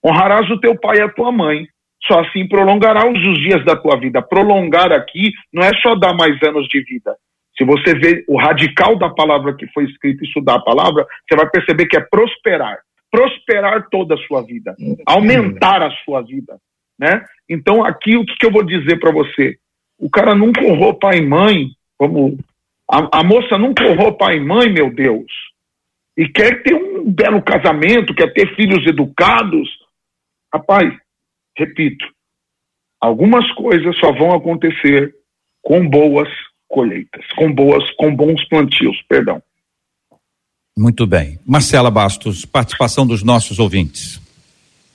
[0.03, 1.67] honrarás o teu pai e a tua mãe.
[2.07, 4.21] Só assim prolongarás os dias da tua vida.
[4.21, 7.15] Prolongar aqui não é só dar mais anos de vida,
[7.59, 11.49] se você vê o radical da palavra que foi escrito, estudar a palavra, você vai
[11.49, 12.79] perceber que é prosperar.
[13.11, 14.73] Prosperar toda a sua vida.
[15.05, 16.57] Aumentar a sua vida.
[16.97, 17.25] Né?
[17.49, 19.57] Então, aqui o que, que eu vou dizer para você?
[19.99, 22.37] O cara nunca honrou pai e mãe, como
[22.89, 25.29] a, a moça nunca honrou pai e mãe, meu Deus.
[26.15, 29.69] E quer ter um belo casamento, quer ter filhos educados.
[30.53, 30.93] Rapaz,
[31.59, 32.05] repito,
[33.01, 35.13] algumas coisas só vão acontecer
[35.61, 36.29] com boas
[36.67, 39.41] colheitas, com boas, com bons plantios, perdão.
[40.77, 41.37] Muito bem.
[41.45, 44.21] Marcela Bastos, participação dos nossos ouvintes.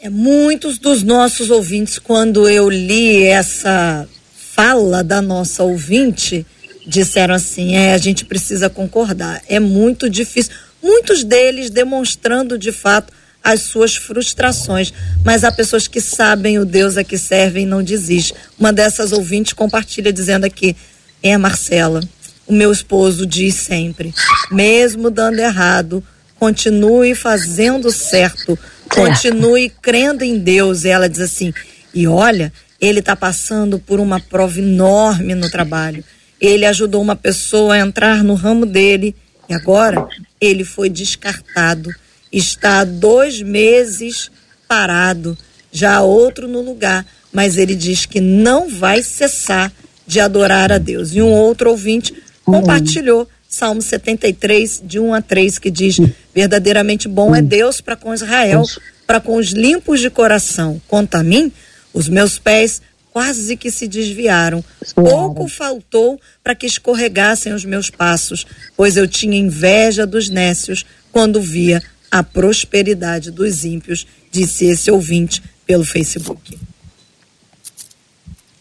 [0.00, 6.46] É, muitos dos nossos ouvintes, quando eu li essa fala da nossa ouvinte,
[6.86, 9.42] disseram assim: é, a gente precisa concordar.
[9.48, 10.54] É muito difícil.
[10.82, 13.12] Muitos deles demonstrando de fato
[13.44, 14.90] as suas frustrações,
[15.22, 18.40] mas há pessoas que sabem o Deus a que servem e não desistem.
[18.58, 20.74] Uma dessas ouvintes compartilha dizendo aqui:
[21.22, 22.00] é, Marcela,
[22.46, 24.14] o meu esposo diz sempre:
[24.50, 26.02] mesmo dando errado,
[26.40, 30.84] continue fazendo certo, continue crendo em Deus.
[30.84, 31.52] E ela diz assim:
[31.92, 36.02] e olha, ele está passando por uma prova enorme no trabalho.
[36.40, 39.14] Ele ajudou uma pessoa a entrar no ramo dele
[39.48, 40.06] e agora
[40.40, 41.94] ele foi descartado.
[42.36, 44.30] Está há dois meses
[44.66, 45.38] parado,
[45.70, 49.72] já outro no lugar, mas ele diz que não vai cessar
[50.04, 51.14] de adorar a Deus.
[51.14, 52.12] E um outro ouvinte
[52.44, 56.00] compartilhou Salmo 73, de 1 a 3, que diz:
[56.34, 58.64] Verdadeiramente bom é Deus para com Israel,
[59.06, 60.82] para com os limpos de coração.
[60.88, 61.52] Quanto a mim,
[61.92, 62.82] os meus pés
[63.12, 64.62] quase que se desviaram.
[64.92, 68.44] Pouco faltou para que escorregassem os meus passos,
[68.76, 71.80] pois eu tinha inveja dos nécios quando via
[72.14, 76.56] a prosperidade dos ímpios, disse esse ouvinte pelo Facebook.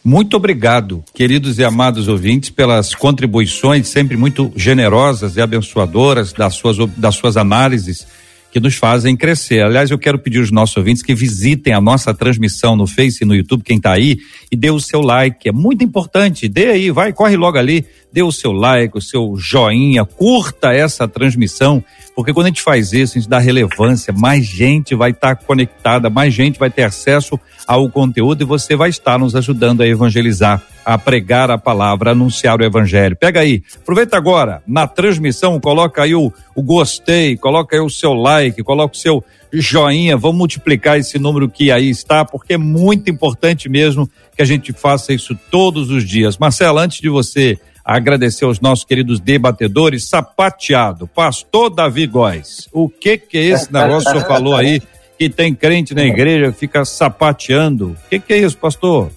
[0.04, 6.78] Muito obrigado, queridos e amados ouvintes, pelas contribuições sempre muito generosas e abençoadoras das suas,
[6.98, 8.08] das suas análises
[8.52, 9.64] que nos fazem crescer.
[9.64, 13.26] Aliás, eu quero pedir aos nossos ouvintes que visitem a nossa transmissão no Face e
[13.26, 14.18] no YouTube, quem está aí,
[14.52, 15.48] e dê o seu like.
[15.48, 16.50] É muito importante.
[16.50, 21.08] Dê aí, vai, corre logo ali, dê o seu like, o seu joinha, curta essa
[21.08, 21.84] transmissão,
[22.16, 25.44] porque quando a gente faz isso, a gente dá relevância, mais gente vai estar tá
[25.44, 29.88] conectada, mais gente vai ter acesso ao conteúdo e você vai estar nos ajudando a
[29.88, 33.16] evangelizar, a pregar a palavra, a anunciar o evangelho.
[33.16, 38.14] Pega aí, aproveita agora, na transmissão, coloca aí o, o gostei, coloca aí o seu
[38.14, 43.10] like, coloca o seu joinha, vamos multiplicar esse número que aí está, porque é muito
[43.10, 46.38] importante mesmo que a gente faça isso todos os dias.
[46.38, 52.70] Marcela, antes de você agradecer aos nossos queridos debatedores, sapateado, pastor Davi Góes.
[52.72, 54.82] O que que é esse negócio que o senhor falou aí,
[55.18, 57.90] que tem crente na igreja, fica sapateando?
[57.90, 59.12] O que que é isso, pastor?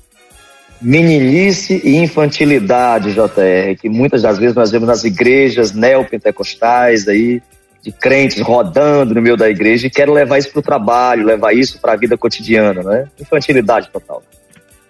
[0.81, 7.41] Meninice e infantilidade, JR, que muitas das vezes nós vemos nas igrejas neopentecostais aí,
[7.83, 11.55] de crentes rodando no meio da igreja e querem levar isso para o trabalho, levar
[11.55, 13.07] isso para a vida cotidiana, né?
[13.19, 14.23] Infantilidade total.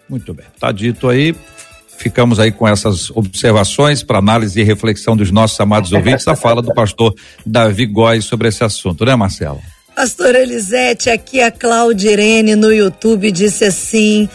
[0.09, 1.37] Muito bem, tá dito aí.
[1.99, 6.63] Ficamos aí com essas observações para análise e reflexão dos nossos amados ouvintes, a fala
[6.63, 9.61] do pastor Davi Góes sobre esse assunto, né, Marcelo?
[9.95, 14.29] Pastor Elisete, aqui a Claudirene no YouTube disse assim: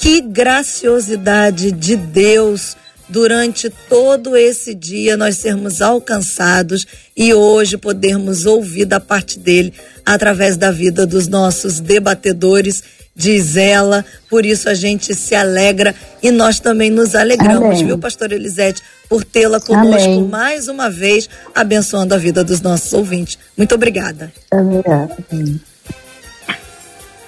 [0.00, 2.76] que graciosidade de Deus
[3.08, 6.86] durante todo esse dia nós sermos alcançados
[7.16, 9.74] e hoje podermos ouvir da parte dele
[10.06, 12.82] através da vida dos nossos debatedores
[13.20, 14.04] diz ela.
[14.28, 17.86] Por isso a gente se alegra e nós também nos alegramos, Amém.
[17.86, 20.22] viu, pastor Elisete, por tê-la conosco Amém.
[20.24, 23.38] mais uma vez, abençoando a vida dos nossos ouvintes.
[23.56, 24.32] Muito obrigada.
[24.50, 25.60] Amém.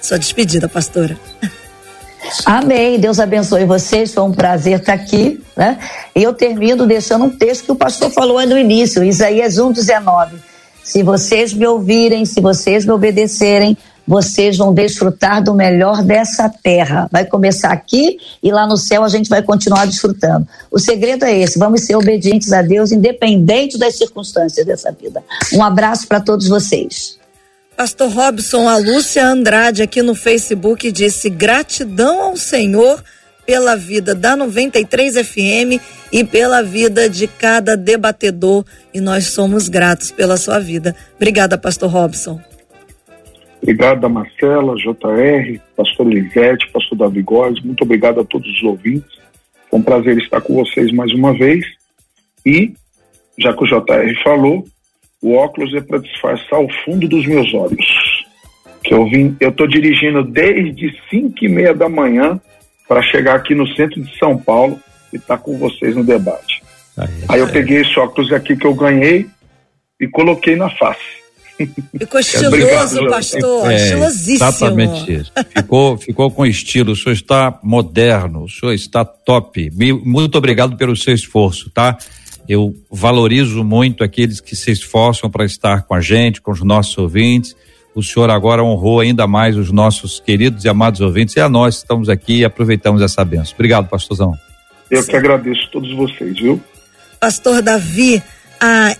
[0.01, 1.17] Sua despedida, pastora.
[2.45, 2.99] Amém.
[2.99, 4.13] Deus abençoe vocês.
[4.13, 5.77] Foi um prazer estar aqui, né?
[6.15, 10.31] E eu termino deixando um texto que o pastor falou no início, Isaías 1:19.
[10.83, 13.77] Se vocês me ouvirem, se vocês me obedecerem,
[14.07, 17.07] vocês vão desfrutar do melhor dessa terra.
[17.11, 20.47] Vai começar aqui e lá no céu a gente vai continuar desfrutando.
[20.69, 25.23] O segredo é esse: vamos ser obedientes a Deus, independente das circunstâncias dessa vida.
[25.53, 27.17] Um abraço para todos vocês.
[27.75, 33.03] Pastor Robson, a Lúcia Andrade aqui no Facebook disse: gratidão ao Senhor
[33.45, 35.81] pela vida da 93 FM
[36.11, 38.63] e pela vida de cada debatedor.
[38.93, 40.95] E nós somos gratos pela sua vida.
[41.15, 42.39] Obrigada, Pastor Robson.
[43.63, 49.17] Obrigado a Marcela, JR, pastor Elisete, pastor Davi Góes, muito obrigado a todos os ouvintes.
[49.69, 51.65] Foi um prazer estar com vocês mais uma vez.
[52.45, 52.73] E,
[53.39, 54.65] já que o JR falou,
[55.21, 58.25] o óculos é para disfarçar o fundo dos meus olhos.
[58.83, 62.41] Que eu vim, eu estou dirigindo desde 5 e meia da manhã
[62.85, 64.77] para chegar aqui no centro de São Paulo
[65.13, 66.61] e estar tá com vocês no debate.
[66.97, 69.25] Aí, Aí eu peguei esse óculos aqui que eu ganhei
[70.01, 71.22] e coloquei na face.
[71.97, 73.71] Ficou estiloso, Obrigado, pastor.
[73.71, 74.35] É, Estilosíssimo.
[74.35, 75.31] Exatamente isso.
[75.49, 76.91] Ficou, ficou com estilo.
[76.91, 79.71] O senhor está moderno, o senhor está top.
[80.03, 81.97] Muito obrigado pelo seu esforço, tá?
[82.47, 86.97] Eu valorizo muito aqueles que se esforçam para estar com a gente, com os nossos
[86.97, 87.55] ouvintes.
[87.95, 91.77] O senhor agora honrou ainda mais os nossos queridos e amados ouvintes e a nós
[91.77, 93.53] estamos aqui e aproveitamos essa benção.
[93.53, 94.33] Obrigado, pastorzão.
[94.89, 96.61] Eu que agradeço a todos vocês, viu?
[97.19, 98.21] Pastor Davi,
[98.59, 98.95] a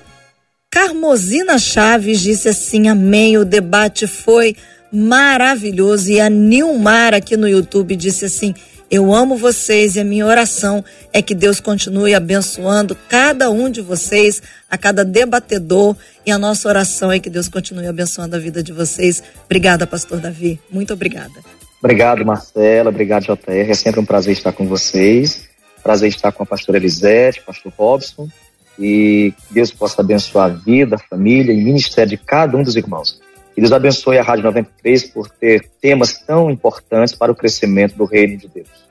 [0.83, 3.37] Carmosina Chaves disse assim: Amém.
[3.37, 4.53] O debate foi
[4.91, 6.11] maravilhoso.
[6.11, 8.53] E a Nilmar aqui no YouTube disse assim:
[8.91, 13.79] Eu amo vocês e a minha oração é que Deus continue abençoando cada um de
[13.79, 15.95] vocês, a cada debatedor.
[16.25, 19.23] E a nossa oração é que Deus continue abençoando a vida de vocês.
[19.45, 20.59] Obrigada, Pastor Davi.
[20.69, 21.33] Muito obrigada.
[21.79, 22.89] Obrigado, Marcela.
[22.89, 23.69] Obrigado, JR.
[23.69, 25.47] É sempre um prazer estar com vocês.
[25.81, 28.27] Prazer estar com a pastora Elisete, pastor Robson
[28.77, 33.19] e Deus possa abençoar a vida, a família e ministério de cada um dos irmãos.
[33.53, 38.05] Que Deus abençoe a Rádio 93 por ter temas tão importantes para o crescimento do
[38.05, 38.83] reino de Deus.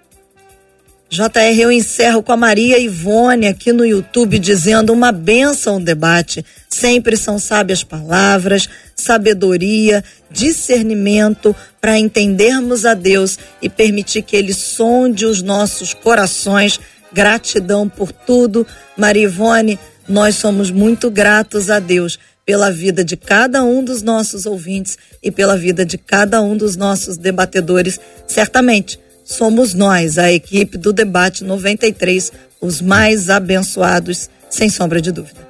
[1.12, 6.42] JR, eu encerro com a Maria Ivone aqui no YouTube dizendo uma benção o debate.
[6.70, 8.66] Sempre são sábias palavras,
[8.96, 16.80] sabedoria, discernimento para entendermos a Deus e permitir que Ele sonde os nossos corações.
[17.12, 18.66] Gratidão por tudo.
[18.96, 24.46] Maria Ivone, Nós somos muito gratos a Deus pela vida de cada um dos nossos
[24.46, 28.00] ouvintes e pela vida de cada um dos nossos debatedores.
[28.26, 35.40] Certamente, somos nós, a equipe do Debate 93, os mais abençoados, sem sombra de dúvida.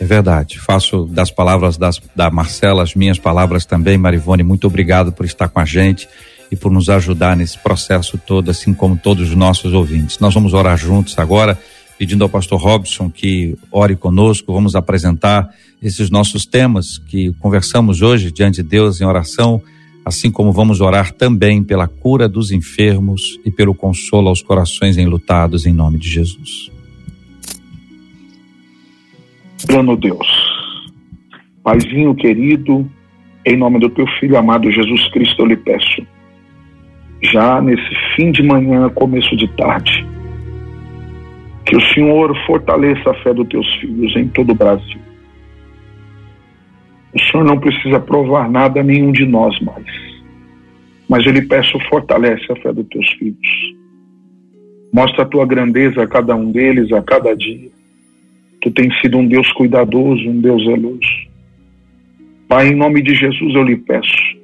[0.00, 0.58] É verdade.
[0.58, 4.42] Faço das palavras das, da Marcela as minhas palavras também, Marivone.
[4.42, 6.08] Muito obrigado por estar com a gente
[6.50, 10.18] e por nos ajudar nesse processo todo, assim como todos os nossos ouvintes.
[10.18, 11.58] Nós vamos orar juntos agora,
[11.98, 14.52] pedindo ao pastor Robson que ore conosco.
[14.52, 15.48] Vamos apresentar
[15.82, 19.62] esses nossos temas que conversamos hoje diante de Deus em oração,
[20.04, 25.66] assim como vamos orar também pela cura dos enfermos e pelo consolo aos corações enlutados
[25.66, 26.70] em nome de Jesus.
[29.66, 30.26] Plano Deus,
[31.62, 32.88] Paizinho querido,
[33.44, 36.06] em nome do teu filho amado Jesus Cristo, eu lhe peço,
[37.22, 40.06] já nesse fim de manhã, começo de tarde,
[41.66, 45.00] que o Senhor fortaleça a fé dos teus filhos em todo o Brasil.
[47.14, 49.86] O Senhor não precisa provar nada a nenhum de nós mais,
[51.08, 53.76] mas eu lhe peço, fortalece a fé dos teus filhos.
[54.92, 57.70] Mostra a tua grandeza a cada um deles, a cada dia
[58.60, 61.28] Tu tens sido um Deus cuidadoso, um Deus zeloso.
[62.48, 64.36] Pai, em nome de Jesus eu lhe peço,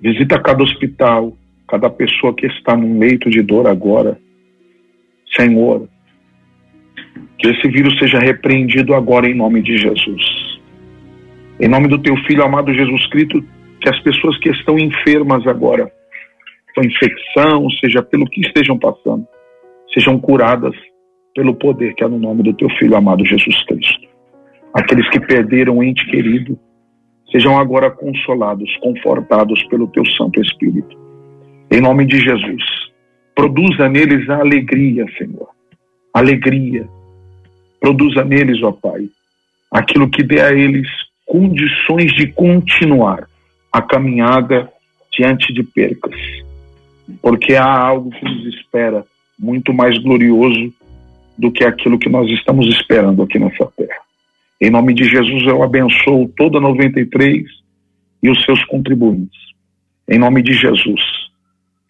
[0.00, 1.36] visita cada hospital,
[1.72, 4.18] cada pessoa que está num leito de dor agora.
[5.34, 5.88] Senhor,
[7.38, 10.22] que esse vírus seja repreendido agora em nome de Jesus.
[11.58, 13.42] Em nome do teu filho amado Jesus Cristo,
[13.80, 15.90] que as pessoas que estão enfermas agora,
[16.74, 19.26] com infecção, seja pelo que estejam passando,
[19.94, 20.74] sejam curadas
[21.34, 24.08] pelo poder que há no nome do teu filho amado Jesus Cristo.
[24.74, 26.58] Aqueles que perderam um ente querido,
[27.30, 31.01] sejam agora consolados, confortados pelo teu Santo Espírito.
[31.72, 32.62] Em nome de Jesus,
[33.34, 35.48] produza neles a alegria, Senhor.
[36.12, 36.86] Alegria.
[37.80, 39.08] Produza neles, ó Pai,
[39.70, 40.86] aquilo que dê a eles
[41.24, 43.26] condições de continuar
[43.72, 44.70] a caminhada
[45.16, 46.14] diante de percas.
[47.22, 49.02] Porque há algo que nos espera
[49.38, 50.70] muito mais glorioso
[51.38, 54.02] do que aquilo que nós estamos esperando aqui nessa terra.
[54.60, 57.44] Em nome de Jesus, eu abençoo toda 93
[58.22, 59.40] e os seus contribuintes.
[60.06, 61.21] Em nome de Jesus.